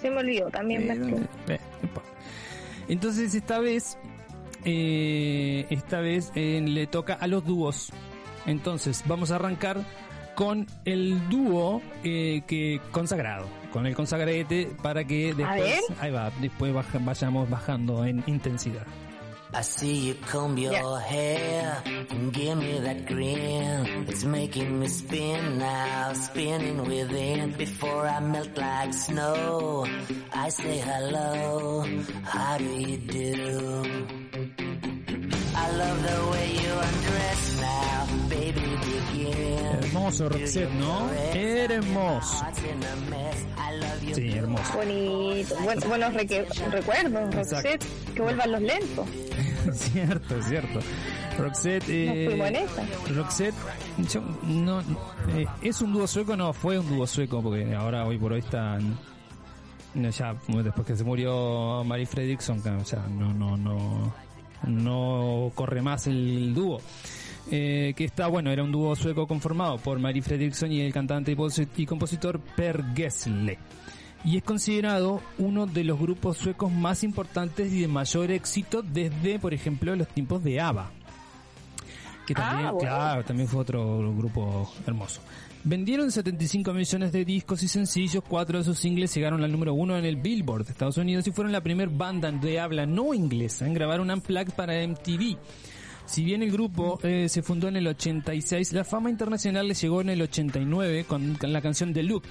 [0.00, 1.58] Se me olvidó también, Eh, eh.
[2.88, 3.96] Entonces esta vez,
[4.64, 7.90] eh, esta vez eh, le toca a los dúos.
[8.46, 9.78] Entonces vamos a arrancar
[10.34, 16.72] con el dúo eh, que consagrado, con el consagrete para que después, ahí va, después
[16.74, 18.84] baja- vayamos bajando en intensidad.
[19.54, 20.98] I see you comb your Yeah.
[21.00, 24.06] hair and give me that grin.
[24.08, 27.52] It's making me spin now, spinning within.
[27.52, 29.86] Before I melt like snow,
[30.32, 31.84] I say hello.
[32.24, 33.32] How do you do?
[35.64, 38.05] I love the way you undress now.
[39.96, 41.08] Hermoso Roxette, ¿no?
[41.32, 42.44] Hermoso.
[42.44, 43.46] Hearts in a mess.
[43.56, 44.14] I love you.
[44.14, 44.72] Sí, hermoso.
[44.74, 45.54] Bonito.
[45.62, 47.84] Buen- buenos recuerdos, Roxette.
[48.14, 49.08] Que vuelvan los lentos.
[49.72, 50.80] cierto, cierto.
[51.38, 52.66] Roxette, eh.
[53.14, 53.54] Roxette,
[54.12, 54.80] yo no,
[55.34, 58.40] eh, es un dúo sueco, no, fue un dúo sueco porque ahora hoy por hoy
[58.40, 58.98] están,
[59.94, 64.14] no, ya después que se murió Mary Fredrickson, o sea, no, no, no,
[64.66, 66.80] no corre más el dúo.
[67.50, 71.30] Eh, que está bueno, era un dúo sueco conformado por Mary Fredrickson y el cantante
[71.30, 73.56] y posi- y compositor Per Gessle
[74.24, 79.38] y es considerado uno de los grupos suecos más importantes y de mayor éxito desde,
[79.38, 80.90] por ejemplo, los tiempos de ABBA.
[82.26, 82.88] Que también, Ah, bueno.
[82.88, 85.20] claro, también fue otro grupo hermoso.
[85.62, 89.96] Vendieron 75 millones de discos y sencillos, cuatro de sus singles llegaron al número uno
[89.96, 93.64] en el Billboard de Estados Unidos y fueron la primera banda de habla no inglesa
[93.66, 95.36] en grabar un unplugged para MTV.
[96.06, 100.00] Si bien el grupo eh, se fundó en el 86, la fama internacional le llegó
[100.00, 102.22] en el 89 con, con la canción The Look,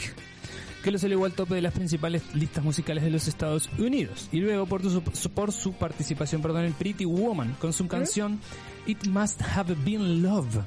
[0.83, 4.29] que los elevó al tope de las principales listas musicales de los Estados Unidos.
[4.31, 8.39] Y luego por su, su- por su participación perdón, en Pretty Woman, con su canción
[8.87, 10.57] It Must Have Been Love.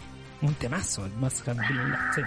[0.43, 2.01] Un temazo, It Must Have Been Love.
[2.15, 2.21] sí.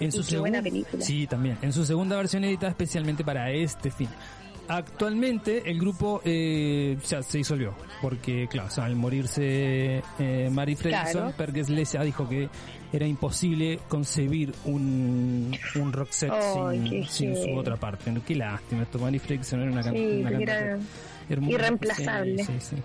[0.00, 1.04] En Y qué buena segun- película.
[1.04, 1.56] Sí, también.
[1.62, 4.08] En su segunda versión editada especialmente para este fin.
[4.68, 10.74] Actualmente el grupo eh, ya se disolvió porque, claro, o sea, al morirse eh, Mary
[10.74, 11.36] Fredrickson, Claro.
[11.36, 12.48] Per Gessle ya dijo que
[12.92, 18.12] era imposible concebir un, un rock set Ay, sin, su otra parte.
[18.26, 20.86] Qué lástima, esto Mary Fredrickson era una, can- Sí, una cantante
[21.28, 21.52] hermosa.
[21.54, 22.44] irreemplazable.
[22.44, 22.76] Sí, sí, sí.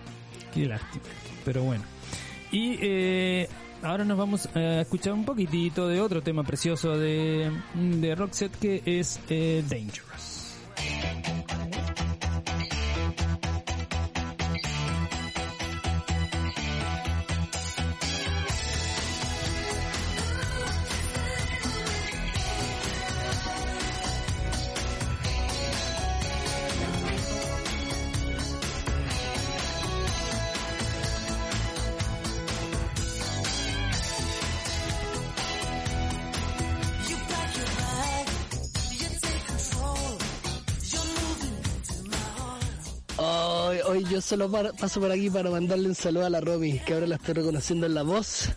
[0.54, 1.04] Qué lástima.
[1.46, 1.84] Pero bueno.
[2.52, 3.48] Y eh,
[3.84, 8.82] ahora nos vamos a escuchar un poquitito de otro tema precioso de, de Roxette que
[8.86, 10.09] es eh, Dangerous.
[44.80, 47.88] Paso por aquí para mandarle un saludo a la Romy, que ahora la estoy reconociendo
[47.88, 48.50] en la voz.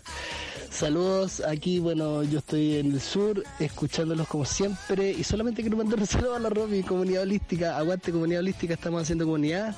[0.70, 5.98] Saludos aquí, bueno, yo estoy en el sur, escuchándolos como siempre, y solamente quiero mandar
[6.00, 9.76] un saludo a la Romy, comunidad holística, aguante comunidad holística, estamos haciendo comunidad,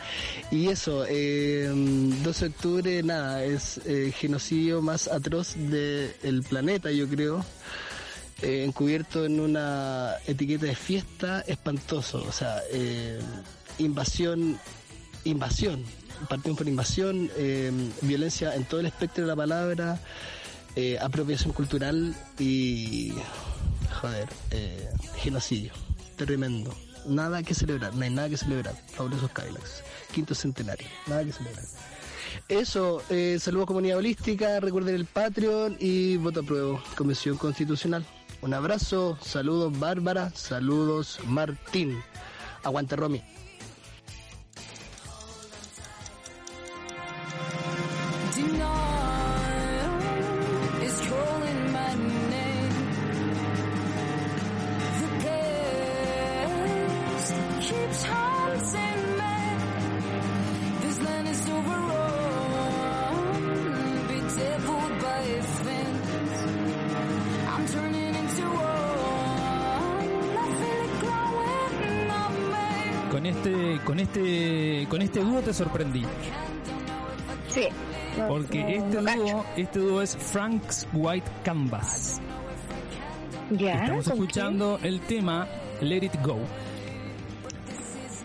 [0.51, 7.09] y eso, eh, 12 de octubre, nada, es eh, genocidio más atroz del planeta, yo
[7.09, 7.45] creo,
[8.43, 13.19] eh, encubierto en una etiqueta de fiesta espantoso, o sea, eh,
[13.79, 14.59] invasión,
[15.25, 15.83] invasión,
[16.29, 17.73] partimos por invasión, eh,
[18.03, 20.01] violencia en todo el espectro de la palabra,
[20.77, 23.13] eh, apropiación cultural y,
[24.01, 25.73] joder, eh, genocidio,
[26.17, 26.75] tremendo.
[27.07, 28.75] Nada que celebrar, no hay nada que celebrar.
[28.93, 31.65] Fabulosos Cadillacs, quinto centenario, nada que celebrar.
[32.49, 38.05] Eso, eh, saludos comunidad holística, recuerden el Patreon y voto apruebo, Convención Constitucional.
[38.43, 42.03] Un abrazo, saludos Bárbara, saludos Martín.
[42.63, 43.23] Aguante Romy.
[73.11, 76.05] Con este, con este, con este dúo te sorprendí.
[77.49, 77.69] Sí.
[78.29, 82.21] Porque este dúo, este dúo es Frank's White Canvas.
[83.51, 85.47] Ya, Estamos ¿con escuchando el tema
[85.81, 86.39] Let It Go.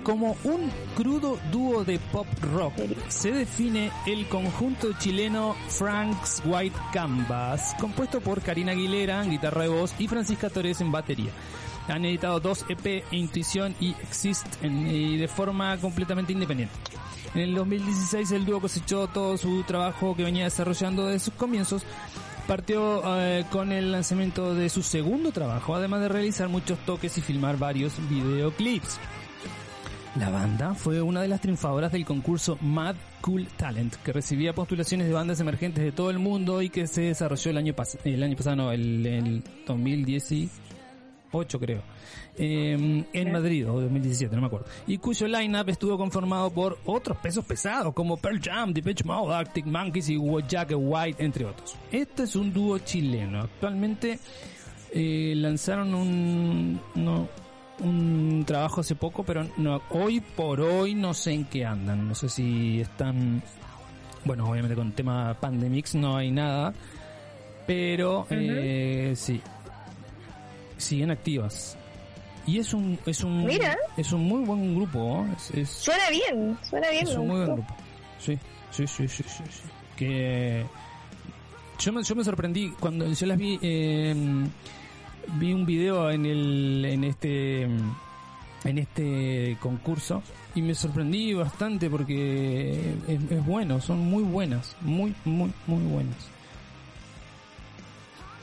[0.04, 2.74] Como un crudo dúo de pop rock,
[3.10, 9.68] se define el conjunto chileno Frank's White Canvas, compuesto por Karina Aguilera en guitarra de
[9.70, 11.32] voz y Francisca Torres en batería.
[11.90, 16.74] Han editado dos EP, Intuición y Exist, en- y de forma completamente independiente.
[17.36, 21.84] En el 2016 el dúo cosechó todo su trabajo que venía desarrollando desde sus comienzos.
[22.48, 27.22] Partió eh, con el lanzamiento de su segundo trabajo, además de realizar muchos toques y
[27.22, 28.98] filmar varios videoclips.
[30.18, 35.06] La banda fue una de las triunfadoras del concurso Mad Cool Talent, que recibía postulaciones
[35.06, 38.24] de bandas emergentes de todo el mundo y que se desarrolló el año, pas- el
[38.24, 39.44] año pasado, no, el, el
[41.32, 41.82] 2018 creo,
[42.38, 47.18] eh, en Madrid, o 2017, no me acuerdo, y cuyo lineup estuvo conformado por otros
[47.18, 51.76] pesos pesados como Pearl Jam, Depeche Mode, Arctic Monkeys y Jack White, entre otros.
[51.92, 53.42] Este es un dúo chileno.
[53.42, 54.20] Actualmente
[54.94, 57.28] eh, lanzaron un, no,
[57.80, 62.08] un trabajo hace poco, pero no, hoy por hoy no sé en qué andan.
[62.08, 63.42] No sé si están,
[64.26, 66.74] bueno, obviamente con el tema Pandemix no hay nada,
[67.68, 69.42] pero eh, sí,
[70.80, 71.78] siguen activas.
[72.48, 73.78] Y es un, es un, Mira.
[73.98, 75.34] es un muy buen grupo, ¿no?
[75.36, 77.08] es, es- Suena bien, suena bien.
[77.08, 77.76] es un muy buen grupo.
[78.20, 78.38] Sí,
[78.72, 79.62] sí, sí, sí, sí, sí.
[79.96, 80.66] Que
[81.80, 83.60] yo me, yo me sorprendí cuando yo las vi.
[83.62, 84.16] eh,
[85.34, 90.24] vi un video en el en este en este concurso
[90.56, 96.16] y me sorprendí bastante porque es, es bueno, son muy buenas, muy muy muy buenas.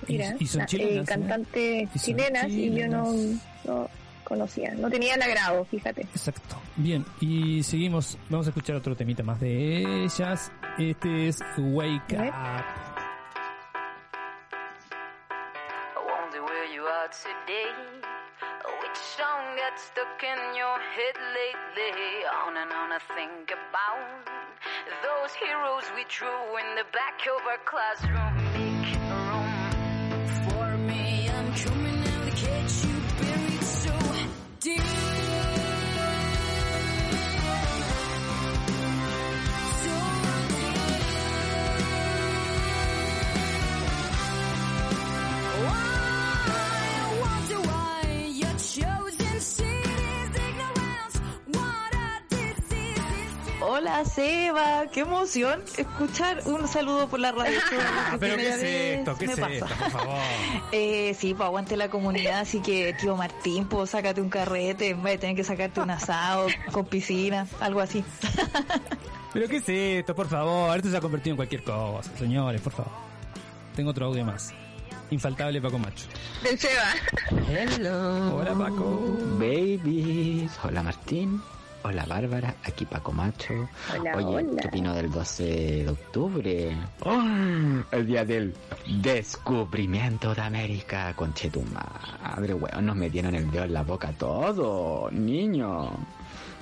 [0.08, 1.04] Y- Mira, y son la- chilenas, eh, ¿eh?
[1.06, 1.62] cantantes
[1.94, 3.42] Y son chilenas y yo no, chilenas.
[3.64, 3.90] no
[4.24, 6.02] conocía, no tenía el agrado, fíjate.
[6.02, 6.56] Exacto.
[6.76, 10.50] Bien, y seguimos, vamos a escuchar otro temita más de ellas.
[10.78, 12.16] Este es Wake.
[12.18, 12.34] Up.
[15.94, 17.70] I wonder where you are today.
[18.82, 22.24] Which song got stuck in your head lately?
[22.46, 24.26] On and on I think about
[25.02, 28.45] those heroes we drew in the back of our classroom.
[53.86, 57.56] Hola Seba, qué emoción escuchar un saludo por la radio.
[57.78, 58.62] Ah, pero ¿qué es
[58.98, 59.16] esto?
[59.16, 59.52] ¿Qué es pasa.
[59.52, 59.66] esto?
[59.78, 60.18] Por favor.
[60.72, 65.04] Eh, sí, pues aguante la comunidad, así que tío Martín, pues sácate un carrete, en
[65.04, 68.04] vez de tener que sacarte un asado con piscina, algo así.
[69.32, 70.16] ¿Pero qué es esto?
[70.16, 72.92] Por favor, esto se ha convertido en cualquier cosa, señores, por favor.
[73.76, 74.52] Tengo otro audio más.
[75.10, 76.06] Infaltable Paco Macho.
[76.42, 76.92] Del Seba.
[77.48, 78.36] Hello.
[78.36, 79.16] Hola, Paco.
[79.38, 80.50] Babies.
[80.64, 81.40] Hola Martín.
[81.86, 82.56] Hola Bárbara.
[82.64, 83.68] Aquí Paco Macho.
[83.96, 84.60] Hola, Oye, hola.
[84.60, 86.76] ¿qué opino del 12 de octubre?
[87.04, 87.22] ¡Oh!
[87.92, 88.52] el día del
[89.04, 91.14] descubrimiento de América.
[92.24, 92.86] Madre, weón.
[92.86, 95.92] Nos metieron el dedo en la boca todo, niño.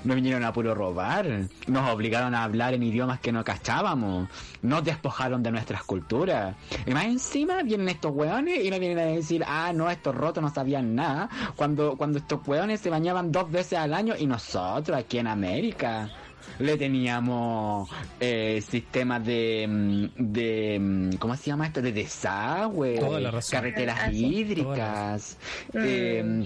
[0.05, 1.27] Nos vinieron a puro robar.
[1.67, 4.29] Nos obligaron a hablar en idiomas que no cachábamos.
[4.63, 6.55] Nos despojaron de nuestras culturas.
[6.87, 10.43] Y más encima vienen estos hueones y nos vienen a decir, ah, no, estos rotos
[10.43, 11.29] no sabían nada.
[11.57, 16.11] Cuando, cuando estos hueones se bañaban dos veces al año y nosotros aquí en América
[16.59, 17.89] le teníamos
[18.21, 21.81] eh, sistemas de, mm, de mm, ¿cómo se llama esto?
[21.83, 23.59] de desagüe, Toda la razón.
[23.59, 25.39] carreteras hídricas,
[25.73, 26.45] eh,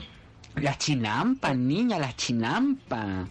[0.57, 3.29] las chinampas, niña, las chinampas.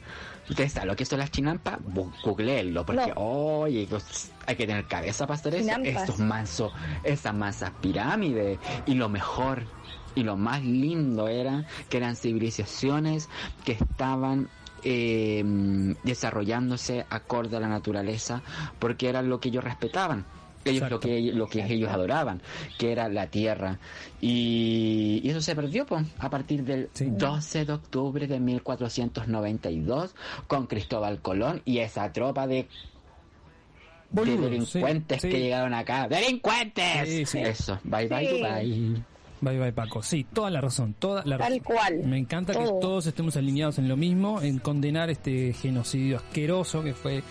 [0.49, 1.77] ¿Ustedes saben lo que son las chinampas?
[2.23, 5.63] Googleenlo, porque, oye, pues, hay que tener cabeza para hacer eso.
[5.65, 6.03] Chinampas.
[6.03, 6.71] Estos mansos,
[7.03, 8.57] esas mansas pirámides.
[8.85, 9.63] Y lo mejor,
[10.15, 13.27] y lo más lindo era que eran civilizaciones
[13.65, 14.47] que estaban
[14.83, 15.43] eh,
[16.03, 18.41] desarrollándose acorde a la naturaleza,
[18.79, 20.25] porque era lo que ellos respetaban.
[20.71, 22.41] Ellos lo que, lo que ellos adoraban,
[22.77, 23.79] que era la tierra.
[24.21, 27.05] Y, y eso se perdió pues, a partir del Sí.
[27.09, 30.15] 12 de octubre de 1492
[30.47, 32.67] con Cristóbal Colón y esa tropa de,
[34.11, 36.07] delincuentes sí, que llegaron acá.
[36.07, 37.07] ¡Delincuentes!
[37.09, 37.39] Sí, sí.
[37.39, 38.41] Eso, bye bye, Sí.
[38.41, 39.03] bye.
[39.39, 40.01] Bye bye Paco.
[40.01, 41.63] Sí, toda la razón, toda la Tal razón.
[41.63, 41.99] cual.
[42.05, 42.79] Me encanta que Todo.
[42.79, 47.21] todos estemos alineados en lo mismo, en condenar este genocidio asqueroso que fue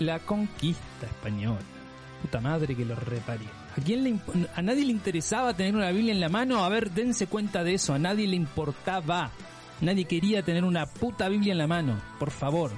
[0.00, 1.60] la conquista española.
[2.24, 3.48] Puta madre que lo reparió.
[3.76, 4.18] ¿A quién le
[4.56, 6.64] a nadie le interesaba tener una Biblia en la mano?
[6.64, 7.92] A ver, dense cuenta de eso.
[7.92, 9.30] A nadie le importaba.
[9.82, 12.00] Nadie quería tener una puta Biblia en la mano.
[12.18, 12.70] Por favor.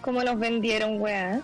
[0.00, 1.40] Como nos vendieron, weá.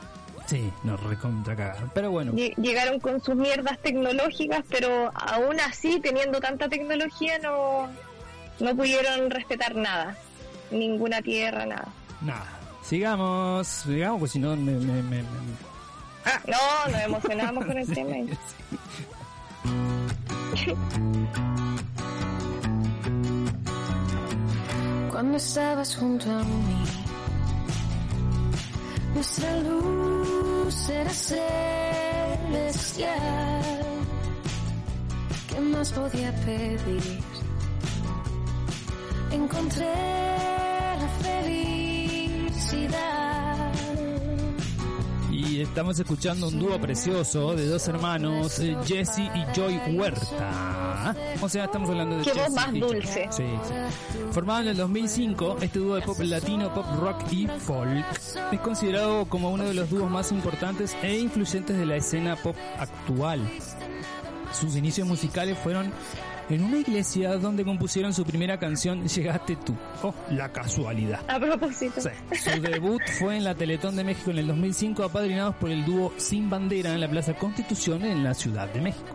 [0.47, 1.91] Sí, nos recontra cagaron.
[1.95, 2.33] Pero bueno.
[2.33, 7.89] Lle- Llegaron con sus mierdas tecnológicas, pero aún así, teniendo tanta tecnología, no,
[8.61, 10.17] no pudieron respetar nada.
[10.71, 11.89] Ninguna tierra, nada.
[12.23, 12.47] Nada.
[12.83, 13.67] Sigamos.
[13.67, 15.25] Sigamos, pues si no me- me- me- me,
[16.47, 18.17] No, nos emocionamos con el tema.
[25.11, 26.85] Cuando estabas junto a mí,
[29.15, 31.43] nuestra luz era celestial.
[35.49, 37.23] ¿Qué más podía pedir?
[39.31, 39.85] Encontré
[40.99, 43.14] la felicidad.
[45.65, 51.17] Estamos escuchando un dúo precioso de dos hermanos, eh, Jesse y Joy Huerta.
[51.41, 53.29] O sea, estamos hablando de Qué voz más dulce.
[53.31, 53.75] Sí, sí.
[54.31, 58.05] Formado en el 2005, este dúo de pop latino, pop rock y folk
[58.53, 62.57] es considerado como uno de los dúos más importantes e influyentes de la escena pop
[62.79, 63.41] actual.
[64.53, 65.91] Sus inicios musicales fueron
[66.49, 69.75] en una iglesia donde compusieron su primera canción Llegaste tú.
[70.03, 71.21] Oh, la casualidad.
[71.29, 72.01] A propósito.
[72.01, 72.09] Sí.
[72.39, 76.13] Su debut fue en la Teletón de México en el 2005, apadrinados por el dúo
[76.17, 79.15] Sin Bandera en la Plaza Constitución en la Ciudad de México.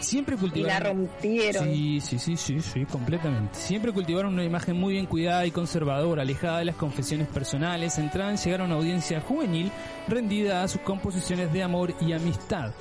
[0.00, 0.96] Siempre Y la cultivaron...
[0.96, 1.64] rompieron.
[1.64, 3.54] Sí, sí, sí, sí, sí, completamente.
[3.54, 8.30] Siempre cultivaron una imagen muy bien cuidada y conservadora, alejada de las confesiones personales, centrada
[8.30, 9.70] en llegar a una audiencia juvenil
[10.08, 12.72] rendida a sus composiciones de amor y amistad.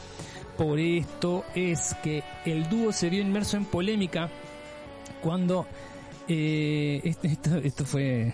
[0.59, 4.29] Por esto es que el dúo se vio inmerso en polémica
[5.23, 5.65] cuando
[6.27, 8.33] eh, esto, esto, esto fue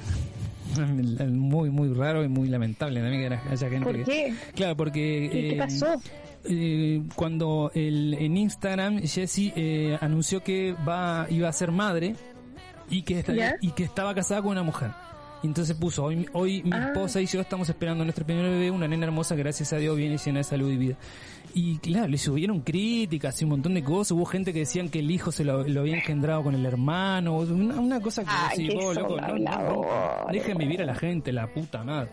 [1.30, 4.34] muy muy raro y muy lamentable también que haya gente ¿Por que- qué?
[4.56, 6.02] claro porque ¿Qué, qué eh, pasó?
[6.46, 12.16] eh, cuando el, en Instagram Jessie eh, anunció que va iba a ser madre
[12.90, 13.24] y que
[13.62, 14.90] y que estaba casada con una mujer
[15.46, 16.88] Y entonces puso hoy hoy mi Ah.
[16.88, 19.96] esposa y yo estamos esperando a nuestro primer bebé una nena hermosa gracias a Dios
[19.96, 20.96] viene llena de salud y vida
[21.54, 25.00] y claro le subieron críticas y un montón de cosas hubo gente que decían que
[25.00, 28.70] el hijo se lo, lo había engendrado con el hermano una, una cosa que Ay,
[28.76, 29.86] vos, loco, no, no,
[30.32, 32.10] dejen vivir a la gente la puta madre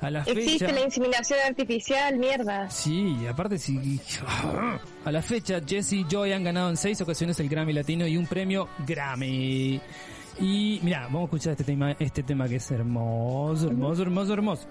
[0.00, 2.70] a la Existe fecha la inseminación artificial, mierda.
[2.70, 4.00] Sí, y aparte si
[5.04, 8.16] a la fecha Jesse y Joy han ganado en seis ocasiones el Grammy Latino y
[8.16, 9.80] un premio Grammy.
[10.40, 14.68] Y mira, vamos a escuchar este tema, este tema que es hermoso, hermoso, hermoso, hermoso.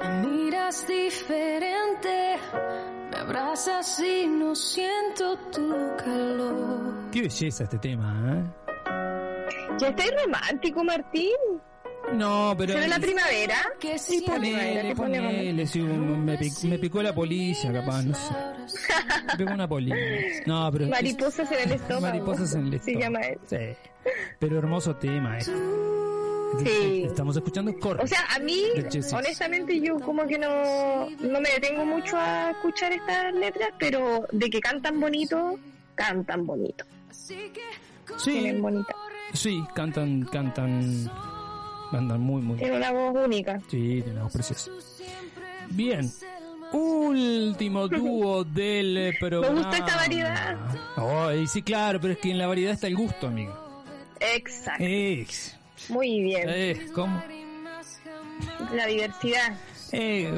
[0.00, 2.36] Me miras diferente,
[3.12, 7.10] me abrazas y no siento tu calor.
[7.12, 8.68] Qué belleza este tema, ¿eh?
[9.78, 11.36] Ya estáis romántico, Martín.
[12.14, 13.56] No, pero ¿Se ve la primavera?
[13.78, 18.34] Que siempre ponele, ponele, sí, me, pic- me picó la polilla, capaz, no sé.
[19.32, 19.96] Me picó una polilla.
[20.46, 22.06] No, pero Mariposas en el estómago.
[22.06, 23.00] Mariposas en el Se estómago.
[23.00, 23.40] llama eso.
[23.48, 23.56] Sí.
[24.38, 25.52] Pero hermoso tema este.
[26.64, 27.02] Sí.
[27.04, 28.02] Estamos escuchando Corre.
[28.02, 28.62] O sea, a mí,
[29.12, 34.48] honestamente, yo como que no, no me detengo mucho a escuchar estas letras, pero de
[34.48, 35.58] que cantan bonito,
[35.94, 36.84] cantan bonito.
[37.10, 37.52] sí,
[38.24, 38.94] Tienen bonita.
[39.34, 41.10] sí, cantan, cantan.
[41.92, 43.60] Andan muy, muy Tiene una voz única.
[43.70, 44.70] Sí, tiene una voz preciosa.
[45.70, 46.10] Bien.
[46.72, 49.60] Último dúo del eh, Me programa.
[49.60, 50.56] gusta esta variedad.
[50.96, 53.54] Ay, sí, claro, pero es que en la variedad está el gusto, amigo.
[54.20, 54.84] Exacto.
[54.86, 55.56] Ex.
[55.88, 56.48] Muy bien.
[56.48, 57.22] Eh, ¿cómo?
[58.74, 59.56] La diversidad.
[59.92, 60.30] Eh.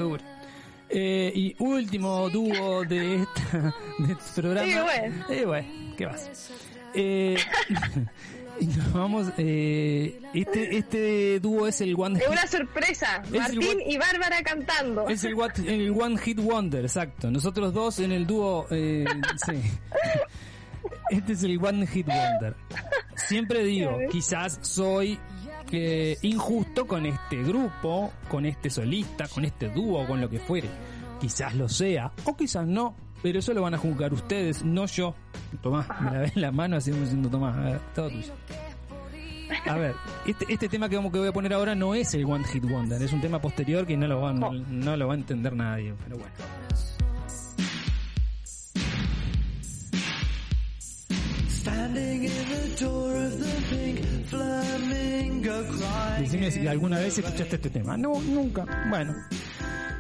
[0.92, 4.66] Eh, y último dúo de, esta, de este programa.
[4.66, 5.24] Sí, bueno.
[5.28, 6.50] Eh, bueno, ¿qué vas?
[6.94, 7.36] Eh,
[8.60, 9.26] y nos vamos.
[9.38, 13.22] Eh, este, este dúo es el One Es Hit, una sorpresa.
[13.32, 15.08] Martín y Bárbara cantando.
[15.08, 17.30] es el, what- el One Hit Wonder, exacto.
[17.30, 18.66] Nosotros dos en el dúo.
[18.70, 19.04] Eh,
[19.46, 19.60] sí.
[21.10, 22.56] Este es el One Hit Wonder.
[23.16, 25.18] Siempre digo, quizás soy
[25.72, 30.68] eh, injusto con este grupo, con este solista, con este dúo, con lo que fuere.
[31.20, 35.14] Quizás lo sea, o quizás no, pero eso lo van a juzgar ustedes, no yo.
[35.62, 38.32] Tomás, me la ves en la mano así como diciendo, Tomás, a ver, todo tuyo.
[39.66, 39.94] A ver,
[40.26, 42.64] este, este tema que, vamos, que voy a poner ahora no es el One Hit
[42.64, 45.54] Wonder, es un tema posterior que no lo va, no, no lo va a entender
[45.54, 46.34] nadie, pero bueno.
[56.18, 57.96] Decime si alguna vez escuchaste este tema.
[57.96, 58.66] No, nunca.
[58.88, 59.14] Bueno.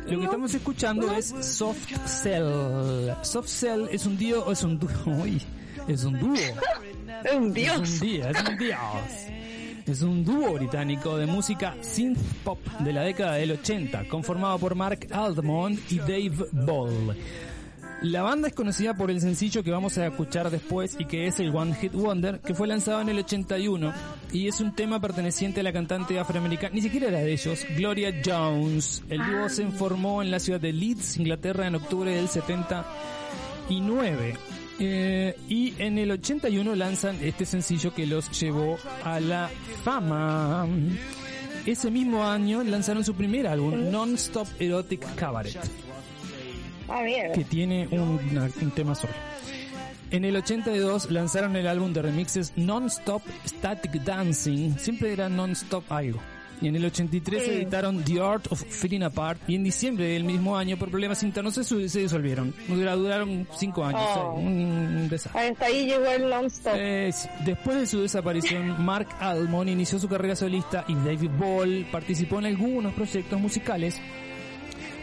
[0.06, 3.12] Lo que estamos escuchando es Soft Cell.
[3.22, 4.90] Soft Cell es un dúo, es un dúo,
[5.88, 6.34] es un dúo.
[7.24, 7.80] Es un dios.
[7.80, 8.78] Es un día, es un dios.
[9.86, 14.74] Es un dúo británico de música synth pop de la década del 80, conformado por
[14.74, 17.16] Mark Almond y Dave Ball.
[18.02, 21.38] La banda es conocida por el sencillo que vamos a escuchar después y que es
[21.38, 23.92] el One Hit Wonder, que fue lanzado en el 81
[24.32, 28.14] y es un tema perteneciente a la cantante afroamericana, ni siquiera era de ellos, Gloria
[28.24, 29.02] Jones.
[29.10, 34.34] El dúo se formó en la ciudad de Leeds, Inglaterra, en octubre del 79.
[34.78, 39.50] Eh, y en el 81 lanzan este sencillo que los llevó a la
[39.84, 40.66] fama.
[41.66, 45.58] Ese mismo año lanzaron su primer álbum, Non-Stop Erotic Cabaret
[46.90, 47.32] Ah, bien.
[47.32, 49.12] que tiene un, una- un tema solo.
[50.10, 56.20] En el 82 lanzaron el álbum de remixes Non-Stop Static Dancing, siempre era Non-Stop algo.
[56.62, 57.50] Y en el 83 Sí.
[57.52, 61.54] editaron The Art of Feeling Apart y en diciembre del mismo año por problemas internos
[61.54, 62.52] se, se disolvieron.
[62.68, 64.34] Dura- Duraron cinco años, Oh.
[64.36, 64.52] seis, un,
[64.96, 65.48] un desastre.
[65.48, 66.74] Hasta ahí llegó el non-stop.
[66.76, 67.10] Eh,
[67.46, 72.46] después de su desaparición, Mark Almond inició su carrera solista y David Ball participó en
[72.46, 73.98] algunos proyectos musicales,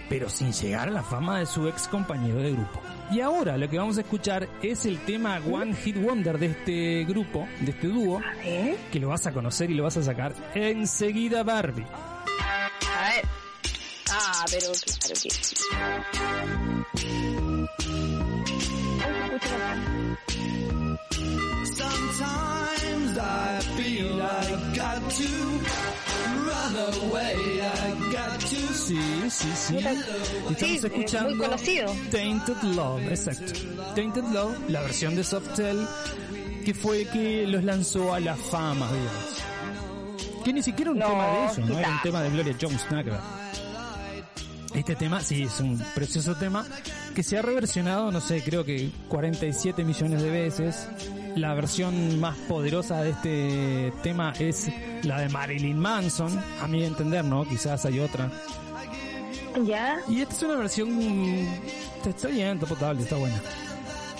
[0.09, 2.81] pero sin llegar a la fama de su ex compañero de grupo.
[3.11, 7.05] Y ahora lo que vamos a escuchar es el tema One Hit Wonder de este
[7.05, 8.21] grupo, de este dúo,
[8.91, 11.85] que lo vas a conocer y lo vas a sacar enseguida Barbie.
[11.85, 13.25] A ver.
[14.09, 15.55] Ah, pero claro que sí.
[21.77, 25.27] Sometimes I feel I got to
[26.47, 27.61] run away.
[27.61, 28.46] I got to.
[28.87, 28.97] Sí,
[29.29, 29.53] sí, sí.
[29.55, 31.93] Sí, Estamos es escuchando muy conocido.
[32.11, 33.53] Tainted Love, exacto.
[33.95, 35.85] Tainted Love, la versión de Softel,
[36.63, 40.43] que fue que los lanzó a la fama, digamos.
[40.45, 42.85] Que ni siquiera un No, tema de ellos, no era un tema de Gloria Jones,
[42.89, 43.19] nada que ver.
[44.73, 46.65] Este tema, sí, es un precioso tema
[47.15, 50.87] que se ha reversionado, no sé, creo que 47 millones de veces.
[51.35, 54.69] La versión más poderosa de este tema es
[55.03, 57.47] la de Marilyn Manson, a mi entender, ¿no?
[57.47, 58.31] Quizás hay otra.
[59.65, 59.99] Ya.
[60.07, 60.99] Y esta es una versión.
[62.05, 63.41] Está bien, está potable, está buena.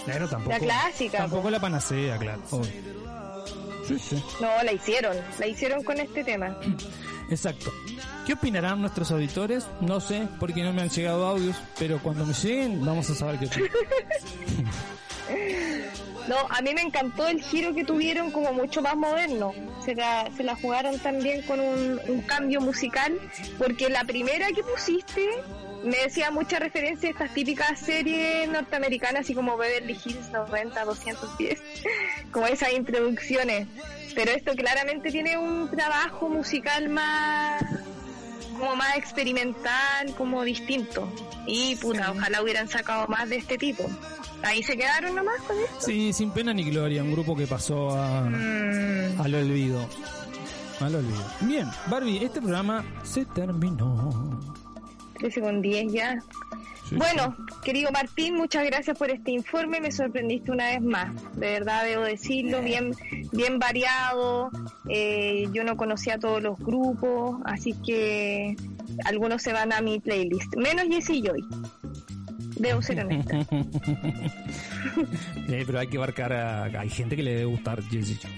[0.05, 0.51] Pero tampoco.
[0.53, 2.41] La clásica, Tampoco la panacea, claro.
[2.51, 2.71] obvio.
[3.87, 4.23] Sí, sí.
[4.41, 5.15] No, la hicieron.
[5.39, 6.57] La hicieron con este tema.
[7.29, 7.71] Exacto.
[8.25, 9.65] ¿Qué opinarán nuestros auditores?
[9.81, 13.39] No sé, porque no me han llegado audios, pero cuando me lleguen vamos a saber
[13.39, 13.69] qué opinan.
[16.27, 19.53] No, a mí me encantó el giro que tuvieron como mucho más moderno.
[19.85, 23.17] Se la, se la jugaron también con un, un cambio musical,
[23.57, 25.25] porque la primera que pusiste
[25.83, 31.61] me decía mucha referencia a estas típicas series norteamericanas, así como Beverly Hills 90, 210,
[32.31, 33.67] como esas introducciones.
[34.13, 37.63] Pero esto claramente tiene un trabajo musical más
[38.57, 41.07] como más experimental, como distinto.
[41.45, 43.89] Y puta, ojalá hubieran sacado más de este tipo.
[44.43, 45.75] Ahí se quedaron nomás con esto.
[45.79, 49.21] Sí, sin pena ni gloria, un grupo que pasó a, Mm.
[49.21, 49.87] al olvido.
[50.79, 51.23] Al olvido.
[51.41, 54.39] Bien, Barbie, este programa se terminó.
[55.19, 56.19] 13 con 10 ya.
[56.87, 61.47] Sí, Bueno, querido Martín, muchas gracias por este informe, me sorprendiste una vez más, de
[61.51, 62.95] verdad debo decirlo, bien,
[63.33, 64.49] bien variado,
[64.87, 68.55] eh, yo no conocía todos los grupos, así que
[69.03, 71.43] algunos se van a mi playlist, menos Jesse Joy.
[72.59, 73.37] Debo ser honesta.
[75.49, 76.63] Eh, pero hay que abarcar a...
[76.65, 77.79] Hay gente que le debe gustar.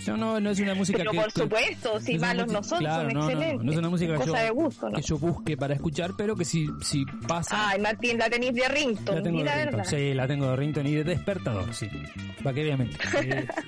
[0.05, 1.17] Yo no, no es una música Pero que...
[1.17, 3.31] por que- supuesto, si es una malos música- no son, claro, son no, no, no,
[3.31, 3.65] excelentes.
[3.65, 4.95] No, es una música que yo, de gusto, ¿no?
[4.95, 7.69] que yo busque para escuchar, pero que si, si pasa...
[7.69, 9.83] Ay, Martín, la tenéis de la Rington, tengo di de la verdad.
[9.85, 11.87] Sí, la tengo de rington y de despertador, sí.
[12.43, 13.47] Para que mentir.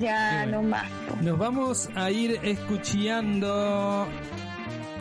[0.00, 0.86] Ya, no más.
[1.22, 4.06] Nos vamos a ir escuchando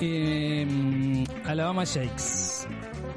[0.02, 2.68] eh, Alabama Shakes.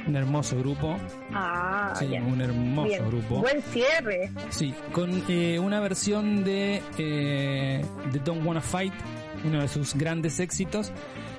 [0.07, 0.97] Un hermoso grupo.
[1.33, 3.07] Ah, Sí, un hermoso Bien.
[3.09, 3.37] grupo.
[3.41, 4.31] Buen cierre.
[4.51, 8.93] Sí, con eh, una versión de, eh, de Don't Wanna Fight,
[9.45, 10.91] uno de sus grandes éxitos,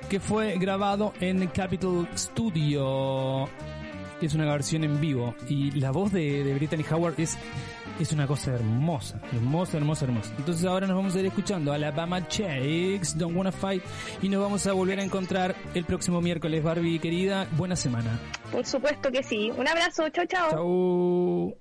[0.08, 3.48] que fue grabado en Capitol Studio.
[4.22, 7.36] Es una versión en vivo y la voz de, de Brittany Howard es,
[7.98, 10.34] es una cosa hermosa, hermosa, hermosa, hermosa.
[10.36, 13.82] Entonces ahora nos vamos a ir escuchando a Alabama Chicks, Don't Wanna Fight,
[14.22, 17.46] y nos vamos a volver a encontrar el próximo miércoles, Barbie querida.
[17.52, 18.18] Buena semana.
[18.50, 19.50] Por supuesto que sí.
[19.56, 20.50] Un abrazo, chao, chao.
[20.50, 21.54] Chao.